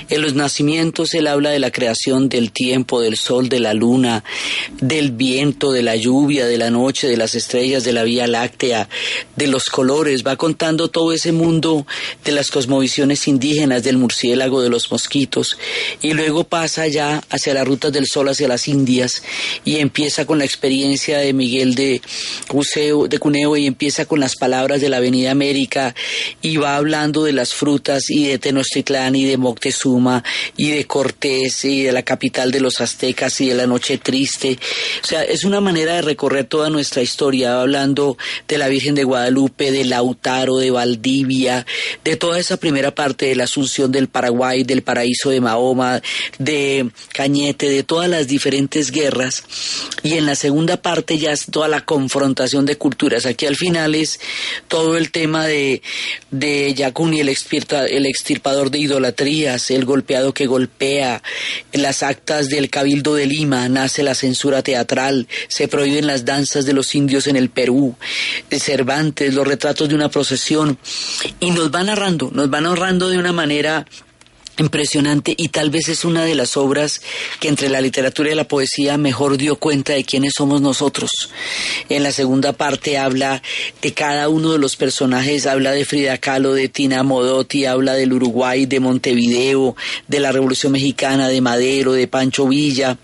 [0.09, 4.25] En los nacimientos él habla de la creación del tiempo, del sol, de la luna,
[4.81, 8.89] del viento, de la lluvia, de la noche, de las estrellas, de la Vía Láctea,
[9.37, 10.27] de los colores.
[10.27, 11.87] Va contando todo ese mundo
[12.25, 15.57] de las cosmovisiones indígenas, del murciélago, de los mosquitos.
[16.03, 19.23] Y luego pasa ya hacia las rutas del sol, hacia las Indias,
[19.65, 22.01] y empieza con la experiencia de Miguel de
[22.49, 25.95] Cuseo de y empieza con las palabras de la Avenida América
[26.41, 30.25] y va hablando de las frutas y de Tenochtitlán y de Moctezuma
[30.57, 34.59] y de Cortés y de la capital de los aztecas y de la noche triste.
[35.03, 38.17] O sea, es una manera de recorrer toda nuestra historia, hablando
[38.49, 41.67] de la Virgen de Guadalupe, de Lautaro, de Valdivia,
[42.05, 46.01] de toda esa primera parte de la Asunción del Paraguay, del paraíso de Mahoma,
[46.39, 49.43] de Cañete, de todas las diferentes guerras.
[50.03, 53.26] Y en la segunda parte ya es toda la confrontación de culturas.
[53.27, 54.21] Aquí al final es
[54.69, 55.83] todo el tema de,
[56.31, 61.23] de Yacuni, el, el extirpador de idolatrías, el golpeado que golpea,
[61.73, 66.73] las actas del Cabildo de Lima, nace la censura teatral, se prohíben las danzas de
[66.73, 67.97] los indios en el Perú,
[68.51, 70.79] Cervantes, los retratos de una procesión,
[71.41, 73.87] y nos va narrando, nos va narrando de una manera
[74.59, 77.03] impresionante y tal vez es una de las obras
[77.41, 81.11] que entre la literatura y la poesía mejor dio cuenta de quiénes somos nosotros.
[81.89, 83.43] En la segunda parte habla
[83.83, 88.13] de cada uno de los personajes, habla de Frida Kahlo, de Tina Modotti, habla del
[88.13, 89.77] Uruguay, de Montevideo,
[90.09, 92.99] de la Revolución Mexicana, de Madero, de Pancho Villa,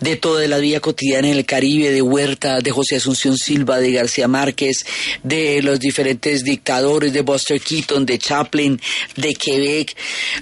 [0.00, 3.92] de toda la vida cotidiana en el Caribe, de Huerta, de José Asunción Silva, de
[3.92, 4.84] García Márquez,
[5.22, 8.80] de los diferentes dictadores, de Buster Keaton, de Chaplin,
[9.16, 9.96] de Quebec,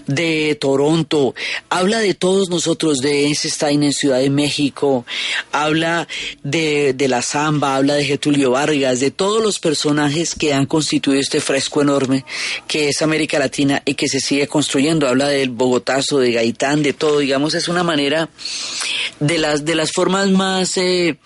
[0.06, 1.34] de Toronto,
[1.68, 5.04] habla de todos nosotros, de Einstein en Ciudad de México,
[5.52, 6.08] habla
[6.42, 11.20] de, de la samba, habla de Getulio Vargas, de todos los personajes que han constituido
[11.20, 12.24] este fresco enorme
[12.66, 15.08] que es América Latina y que se sigue construyendo.
[15.08, 18.28] Habla del Bogotazo, de Gaitán, de todo, digamos, es una manera
[19.18, 21.18] de las, de las formas más eh,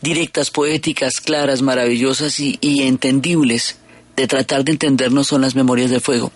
[0.00, 3.76] directas, poéticas, claras, maravillosas y, entendibles
[4.16, 6.32] de tratar de entendernos son las memorias de fuego.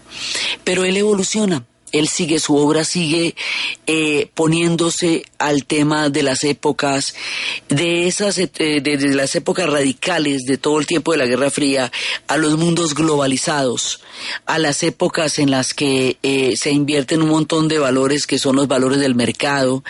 [0.64, 3.34] Pero él evoluciona él sigue, su obra sigue
[3.86, 7.14] eh, poniéndose al tema de las épocas,
[7.68, 8.50] de esas, eh,
[8.82, 11.92] de, las épocas radicales de todo el tiempo de la Guerra Fría,
[12.26, 14.00] a los mundos globalizados,
[14.46, 18.56] a las épocas en las que eh, se invierten un montón de valores que son
[18.56, 19.84] los valores del mercado,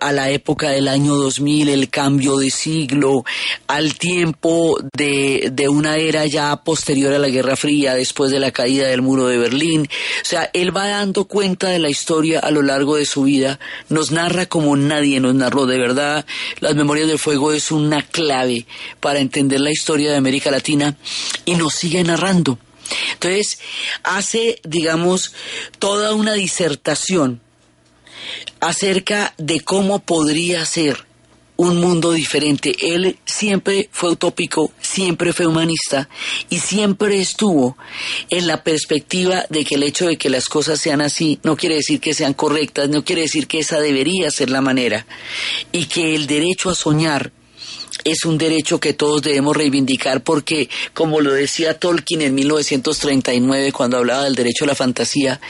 [0.00, 3.24] a la época del año 2000, el cambio de siglo,
[3.66, 8.50] al tiempo de, de una era ya posterior a la Guerra Fría, después de la
[8.50, 9.88] caída del muro de Berlín.
[10.22, 13.58] O sea, él va dando cuenta de la historia a lo largo de su vida,
[13.88, 15.66] nos narra como nadie nos narró.
[15.66, 16.26] De verdad,
[16.60, 18.66] Las Memorias del Fuego es una clave
[19.00, 20.96] para entender la historia de América Latina
[21.44, 22.58] y nos sigue narrando.
[23.14, 23.58] Entonces,
[24.02, 25.32] hace, digamos,
[25.78, 27.40] toda una disertación
[28.60, 31.06] acerca de cómo podría ser
[31.56, 32.74] un mundo diferente.
[32.80, 36.08] Él siempre fue utópico, siempre fue humanista
[36.50, 37.76] y siempre estuvo
[38.30, 41.76] en la perspectiva de que el hecho de que las cosas sean así no quiere
[41.76, 45.06] decir que sean correctas, no quiere decir que esa debería ser la manera
[45.72, 47.32] y que el derecho a soñar
[48.04, 53.96] es un derecho que todos debemos reivindicar porque, como lo decía Tolkien en 1939 cuando
[53.96, 55.40] hablaba del derecho a la fantasía,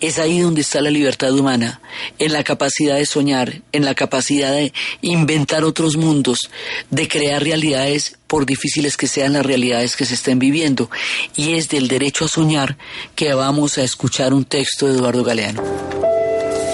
[0.00, 1.80] es ahí donde está la libertad humana,
[2.18, 6.50] en la capacidad de soñar, en la capacidad de inventar otros mundos,
[6.90, 10.90] de crear realidades por difíciles que sean las realidades que se estén viviendo.
[11.36, 12.76] Y es del derecho a soñar
[13.14, 15.62] que vamos a escuchar un texto de Eduardo Galeano.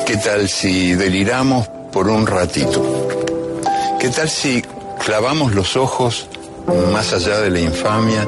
[0.07, 3.09] ¿Qué tal si deliramos por un ratito?
[3.99, 4.62] ¿Qué tal si
[5.05, 6.28] clavamos los ojos
[6.92, 8.26] más allá de la infamia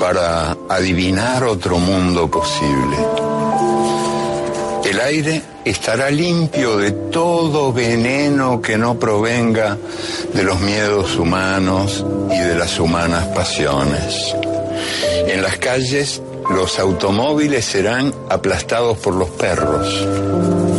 [0.00, 2.96] para adivinar otro mundo posible.
[4.84, 9.78] El aire estará limpio de todo veneno que no provenga
[10.34, 14.34] de los miedos humanos y de las humanas pasiones.
[15.28, 20.69] En las calles los automóviles serán aplastados por los perros.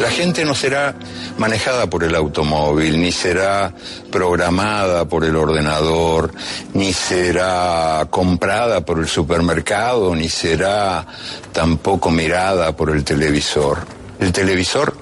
[0.00, 0.94] La gente no será
[1.38, 3.72] manejada por el automóvil, ni será
[4.10, 6.32] programada por el ordenador,
[6.74, 11.06] ni será comprada por el supermercado, ni será
[11.52, 13.78] tampoco mirada por el televisor.
[14.20, 14.94] El televisor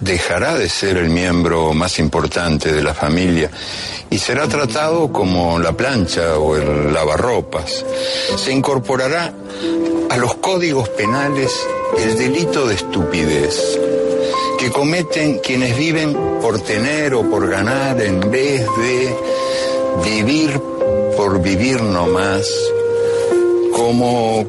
[0.00, 3.50] dejará de ser el miembro más importante de la familia
[4.10, 7.84] y será tratado como la plancha o el lavarropas.
[8.36, 9.32] Se incorporará
[10.14, 11.52] a los códigos penales
[11.98, 13.80] el delito de estupidez
[14.60, 19.16] que cometen quienes viven por tener o por ganar en vez de
[20.04, 20.60] vivir
[21.16, 22.46] por vivir nomás,
[23.72, 24.46] como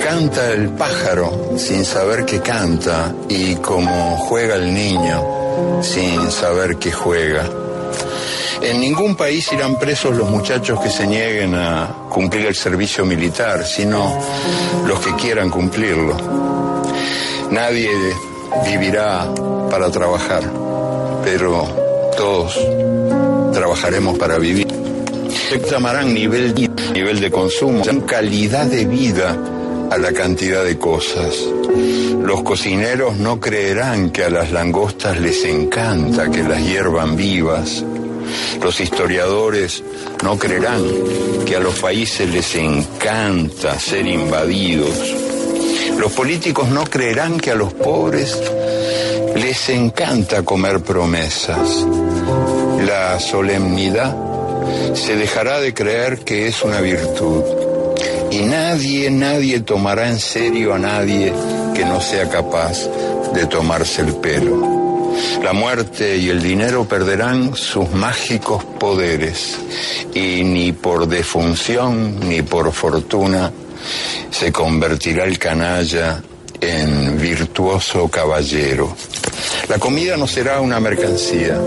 [0.00, 6.92] canta el pájaro sin saber que canta y como juega el niño sin saber que
[6.92, 7.61] juega.
[8.62, 13.64] En ningún país irán presos los muchachos que se nieguen a cumplir el servicio militar,
[13.66, 14.18] sino
[14.86, 16.16] los que quieran cumplirlo.
[17.50, 17.90] Nadie
[18.64, 19.28] vivirá
[19.70, 20.42] para trabajar,
[21.24, 21.66] pero
[22.16, 22.58] todos
[23.52, 24.68] trabajaremos para vivir.
[25.70, 26.54] Llamarán nivel,
[26.92, 29.36] nivel de consumo, calidad de vida
[29.90, 31.34] a la cantidad de cosas.
[32.22, 37.84] Los cocineros no creerán que a las langostas les encanta que las hiervan vivas.
[38.62, 39.82] Los historiadores
[40.22, 40.82] no creerán
[41.46, 45.14] que a los países les encanta ser invadidos.
[45.98, 48.40] Los políticos no creerán que a los pobres
[49.36, 51.86] les encanta comer promesas.
[52.86, 54.16] La solemnidad
[54.94, 57.42] se dejará de creer que es una virtud
[58.30, 61.32] y nadie, nadie tomará en serio a nadie
[61.74, 62.88] que no sea capaz
[63.34, 64.81] de tomarse el pelo.
[65.42, 69.58] La muerte y el dinero perderán sus mágicos poderes
[70.14, 73.52] y ni por defunción ni por fortuna
[74.30, 76.22] se convertirá el canalla
[76.60, 78.94] en virtuoso caballero.
[79.68, 81.58] La comida no será una mercancía,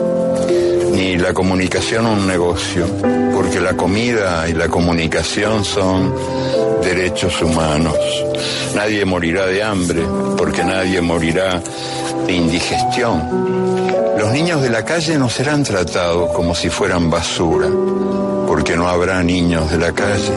[0.92, 2.88] ni la comunicación un negocio,
[3.34, 6.14] porque la comida y la comunicación son
[6.86, 7.98] derechos humanos.
[8.76, 10.04] Nadie morirá de hambre
[10.38, 11.62] porque nadie morirá
[12.26, 14.16] de indigestión.
[14.18, 17.68] Los niños de la calle no serán tratados como si fueran basura
[18.48, 20.34] porque no habrá niños de la calle.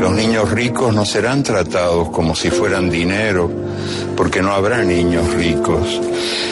[0.00, 3.50] Los niños ricos no serán tratados como si fueran dinero
[4.16, 6.00] porque no habrá niños ricos.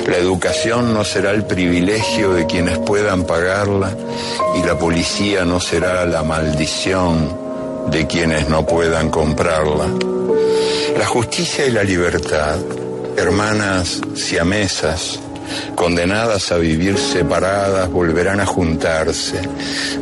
[0.06, 3.90] La educación no será el privilegio de quienes puedan pagarla
[4.56, 7.45] y la policía no será la maldición
[7.90, 9.86] de quienes no puedan comprarla.
[10.98, 12.56] La justicia y la libertad,
[13.16, 15.18] hermanas siamesas,
[15.74, 19.40] condenadas a vivir separadas, volverán a juntarse,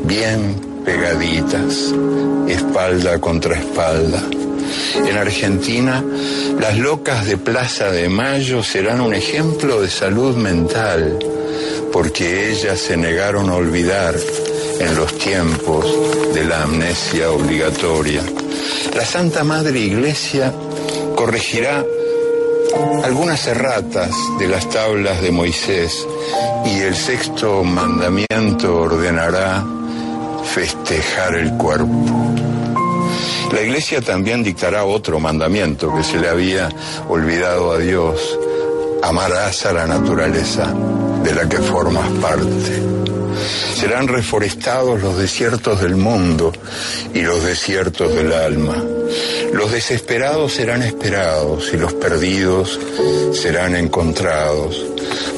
[0.04, 1.94] bien pegaditas,
[2.48, 4.22] espalda contra espalda.
[5.06, 6.02] En Argentina,
[6.60, 11.18] las locas de Plaza de Mayo serán un ejemplo de salud mental,
[11.92, 14.14] porque ellas se negaron a olvidar
[14.80, 15.86] en los tiempos
[16.34, 18.22] de la amnesia obligatoria.
[18.94, 20.52] La Santa Madre Iglesia
[21.14, 21.84] corregirá
[23.04, 26.06] algunas erratas de las tablas de Moisés
[26.64, 29.64] y el sexto mandamiento ordenará
[30.44, 32.34] festejar el cuerpo.
[33.52, 36.68] La iglesia también dictará otro mandamiento que se le había
[37.08, 38.38] olvidado a Dios.
[39.02, 40.72] Amarás a la naturaleza
[41.22, 43.03] de la que formas parte.
[43.84, 46.54] Serán reforestados los desiertos del mundo
[47.12, 48.82] y los desiertos del alma.
[49.52, 52.80] Los desesperados serán esperados y los perdidos
[53.34, 54.82] serán encontrados,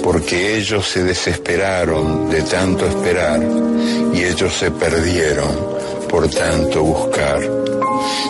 [0.00, 3.40] porque ellos se desesperaron de tanto esperar
[4.14, 5.48] y ellos se perdieron
[6.08, 7.40] por tanto buscar.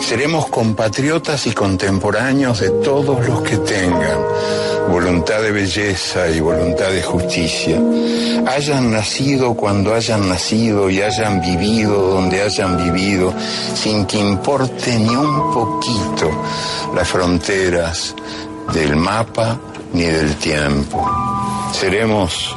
[0.01, 4.17] Seremos compatriotas y contemporáneos de todos los que tengan
[4.87, 7.79] voluntad de belleza y voluntad de justicia,
[8.47, 13.33] hayan nacido cuando hayan nacido y hayan vivido donde hayan vivido,
[13.75, 16.31] sin que importe ni un poquito
[16.95, 18.15] las fronteras
[18.73, 19.59] del mapa
[19.93, 21.05] ni del tiempo.
[21.71, 22.55] Seremos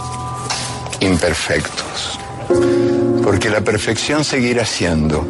[1.01, 2.18] imperfectos,
[3.22, 5.26] porque la perfección seguirá siendo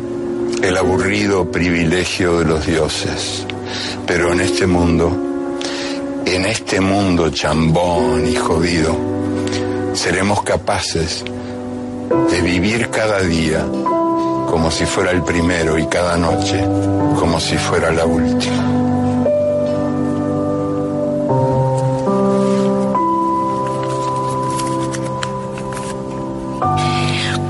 [0.62, 3.46] el aburrido privilegio de los dioses,
[4.06, 5.29] pero en este mundo
[6.26, 8.96] en este mundo chambón y jodido,
[9.94, 11.24] seremos capaces
[12.30, 13.64] de vivir cada día
[14.48, 16.64] como si fuera el primero y cada noche
[17.18, 18.76] como si fuera la última.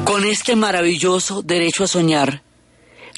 [0.04, 2.42] Con este maravilloso derecho a soñar,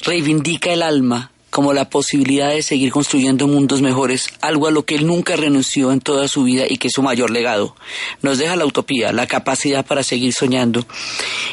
[0.05, 4.95] reivindica el alma como la posibilidad de seguir construyendo mundos mejores, algo a lo que
[4.95, 7.75] él nunca renunció en toda su vida y que es su mayor legado.
[8.23, 10.83] Nos deja la utopía, la capacidad para seguir soñando.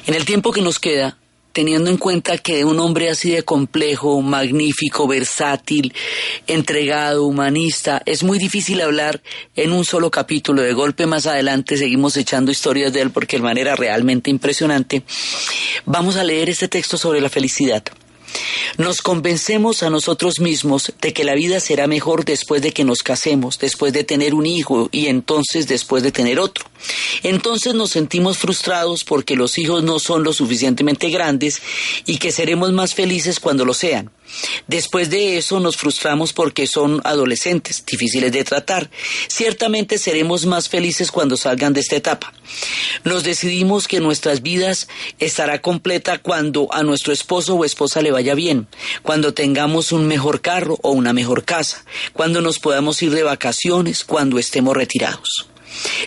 [0.06, 1.18] En el tiempo que nos queda,
[1.52, 5.92] teniendo en cuenta que un hombre así de complejo, magnífico, versátil,
[6.46, 9.20] entregado, humanista, es muy difícil hablar
[9.54, 10.62] en un solo capítulo.
[10.62, 15.02] De golpe más adelante seguimos echando historias de él porque de manera realmente impresionante.
[15.84, 17.84] Vamos a leer este texto sobre la felicidad.
[18.78, 22.98] Nos convencemos a nosotros mismos de que la vida será mejor después de que nos
[22.98, 26.64] casemos, después de tener un hijo y entonces después de tener otro.
[27.22, 31.60] Entonces nos sentimos frustrados porque los hijos no son lo suficientemente grandes
[32.06, 34.10] y que seremos más felices cuando lo sean.
[34.66, 38.90] Después de eso nos frustramos porque son adolescentes, difíciles de tratar.
[39.28, 42.32] Ciertamente seremos más felices cuando salgan de esta etapa.
[43.04, 48.34] Nos decidimos que nuestras vidas estará completa cuando a nuestro esposo o esposa le vaya
[48.34, 48.66] bien,
[49.02, 54.04] cuando tengamos un mejor carro o una mejor casa, cuando nos podamos ir de vacaciones,
[54.04, 55.46] cuando estemos retirados.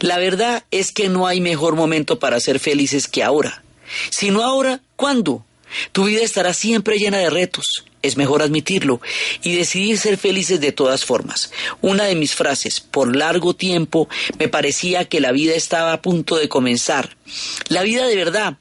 [0.01, 3.63] La verdad es que no hay mejor momento para ser felices que ahora.
[4.09, 5.45] Si no ahora, ¿cuándo?
[5.91, 9.01] Tu vida estará siempre llena de retos, es mejor admitirlo
[9.41, 11.51] y decidir ser felices de todas formas.
[11.81, 16.35] Una de mis frases, por largo tiempo, me parecía que la vida estaba a punto
[16.35, 17.17] de comenzar.
[17.69, 18.57] La vida de verdad.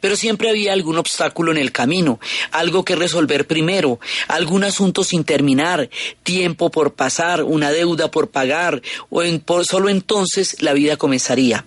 [0.00, 2.20] Pero siempre había algún obstáculo en el camino,
[2.52, 5.88] algo que resolver primero, algún asunto sin terminar,
[6.22, 11.64] tiempo por pasar, una deuda por pagar, o en, por, solo entonces la vida comenzaría.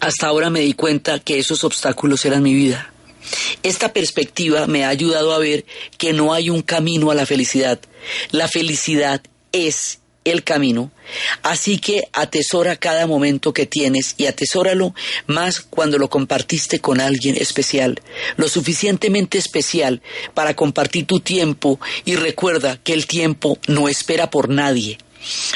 [0.00, 2.93] Hasta ahora me di cuenta que esos obstáculos eran mi vida.
[3.62, 5.64] Esta perspectiva me ha ayudado a ver
[5.98, 7.80] que no hay un camino a la felicidad.
[8.30, 9.22] La felicidad
[9.52, 10.90] es el camino.
[11.42, 14.94] Así que atesora cada momento que tienes y atesóralo
[15.26, 18.00] más cuando lo compartiste con alguien especial,
[18.36, 20.02] lo suficientemente especial
[20.32, 24.98] para compartir tu tiempo y recuerda que el tiempo no espera por nadie.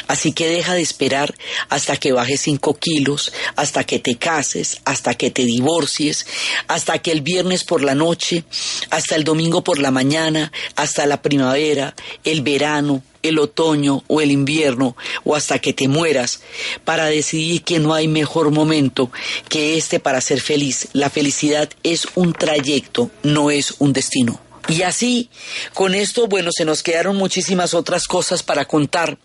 [0.06, 1.34] Así que deja de esperar
[1.68, 6.26] hasta que bajes cinco kilos, hasta que te cases, hasta que te divorcies,
[6.66, 8.44] hasta que el viernes por la noche,
[8.90, 11.94] hasta el domingo por la mañana, hasta la primavera,
[12.24, 16.40] el verano, el otoño o el invierno o hasta que te mueras
[16.84, 19.10] para decidir que no hay mejor momento
[19.48, 20.88] que este para ser feliz.
[20.92, 24.47] La felicidad es un trayecto, no es un destino.
[24.68, 25.30] Y así,
[25.72, 29.16] con esto, bueno, se nos quedaron muchísimas otras cosas para contar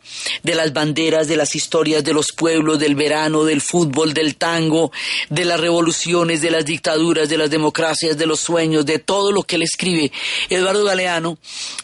[0.42, 4.94] de las banderas, de las historias de los pueblos, del verano, del fútbol, del tango,
[5.30, 9.44] de las revoluciones, de las dictaduras, de las democracias, de los sueños, de todo lo
[9.44, 10.14] que él escribe.
[10.50, 11.38] Eduardo Galeano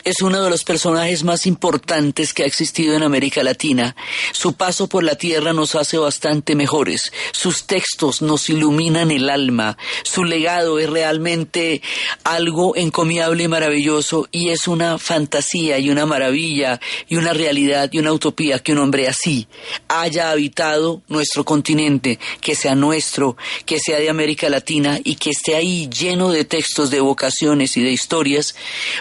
[0.06, 3.94] es uno de los personajes más importantes que ha existido en América Latina.
[4.32, 7.12] Su paso por la tierra nos hace bastante mejores.
[7.34, 9.78] Sus textos nos iluminan el alma.
[10.04, 11.82] Su legado es realmente
[12.24, 18.14] algo encomiable maravilloso y es una fantasía y una maravilla y una realidad y una
[18.14, 19.48] utopía que un hombre así
[19.88, 23.36] haya habitado nuestro continente, que sea nuestro,
[23.66, 27.84] que sea de América Latina y que esté ahí lleno de textos, de vocaciones y
[27.84, 28.56] de historias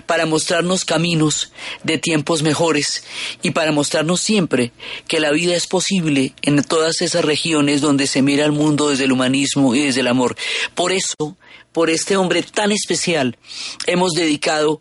[0.06, 1.52] para mostrarnos caminos
[1.84, 3.04] de tiempos mejores
[3.42, 4.72] y para mostrarnos siempre
[5.06, 9.04] que la vida es posible en todas esas regiones donde se mira el mundo desde
[9.04, 10.36] el humanismo y desde el amor.
[10.74, 11.36] Por eso,
[11.78, 13.38] por este hombre tan especial,
[13.86, 14.80] hemos dedicado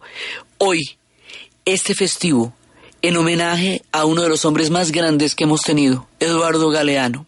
[0.58, 0.98] hoy
[1.64, 2.56] este festivo
[3.04, 7.28] en homenaje a uno de los hombres más grandes que hemos tenido, Eduardo Galeano.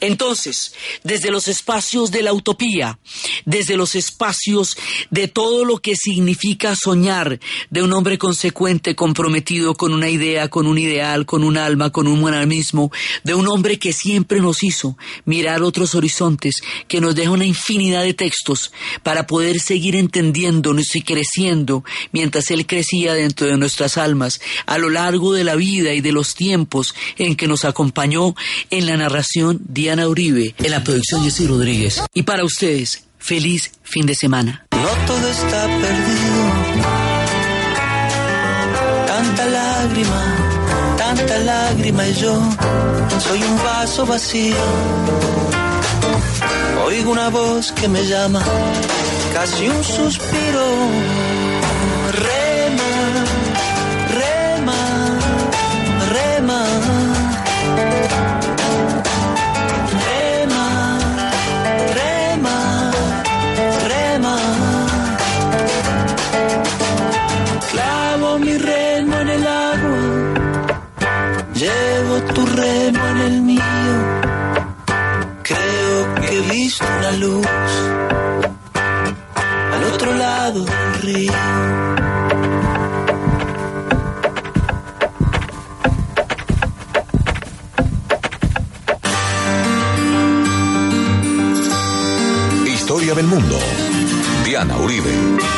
[0.00, 2.98] Entonces, desde los espacios de la utopía,
[3.44, 4.76] desde los espacios
[5.10, 7.38] de todo lo que significa soñar,
[7.70, 12.06] de un hombre consecuente, comprometido con una idea, con un ideal, con un alma, con
[12.06, 12.90] un humanismo,
[13.24, 18.02] de un hombre que siempre nos hizo mirar otros horizontes, que nos deja una infinidad
[18.02, 18.72] de textos
[19.02, 24.90] para poder seguir entendiéndonos y creciendo mientras él crecía dentro de nuestras almas a lo
[24.90, 28.34] largo de la vida y de los tiempos en que nos acompañó
[28.70, 32.02] en la narración Diana Uribe, en la producción Jessy Rodríguez.
[32.14, 34.64] Y para ustedes, feliz fin de semana.
[34.70, 36.42] No todo está perdido.
[39.12, 40.22] Tanta lágrima,
[40.96, 42.34] tanta lágrima y yo
[43.26, 44.64] soy un vaso vacío.
[46.86, 48.42] Oigo una voz que me llama,
[49.34, 51.25] casi un suspiro.
[76.56, 77.46] Visto una luz
[79.74, 81.32] al otro lado del río.
[92.66, 93.58] Historia del mundo.
[94.44, 95.55] Diana Uribe.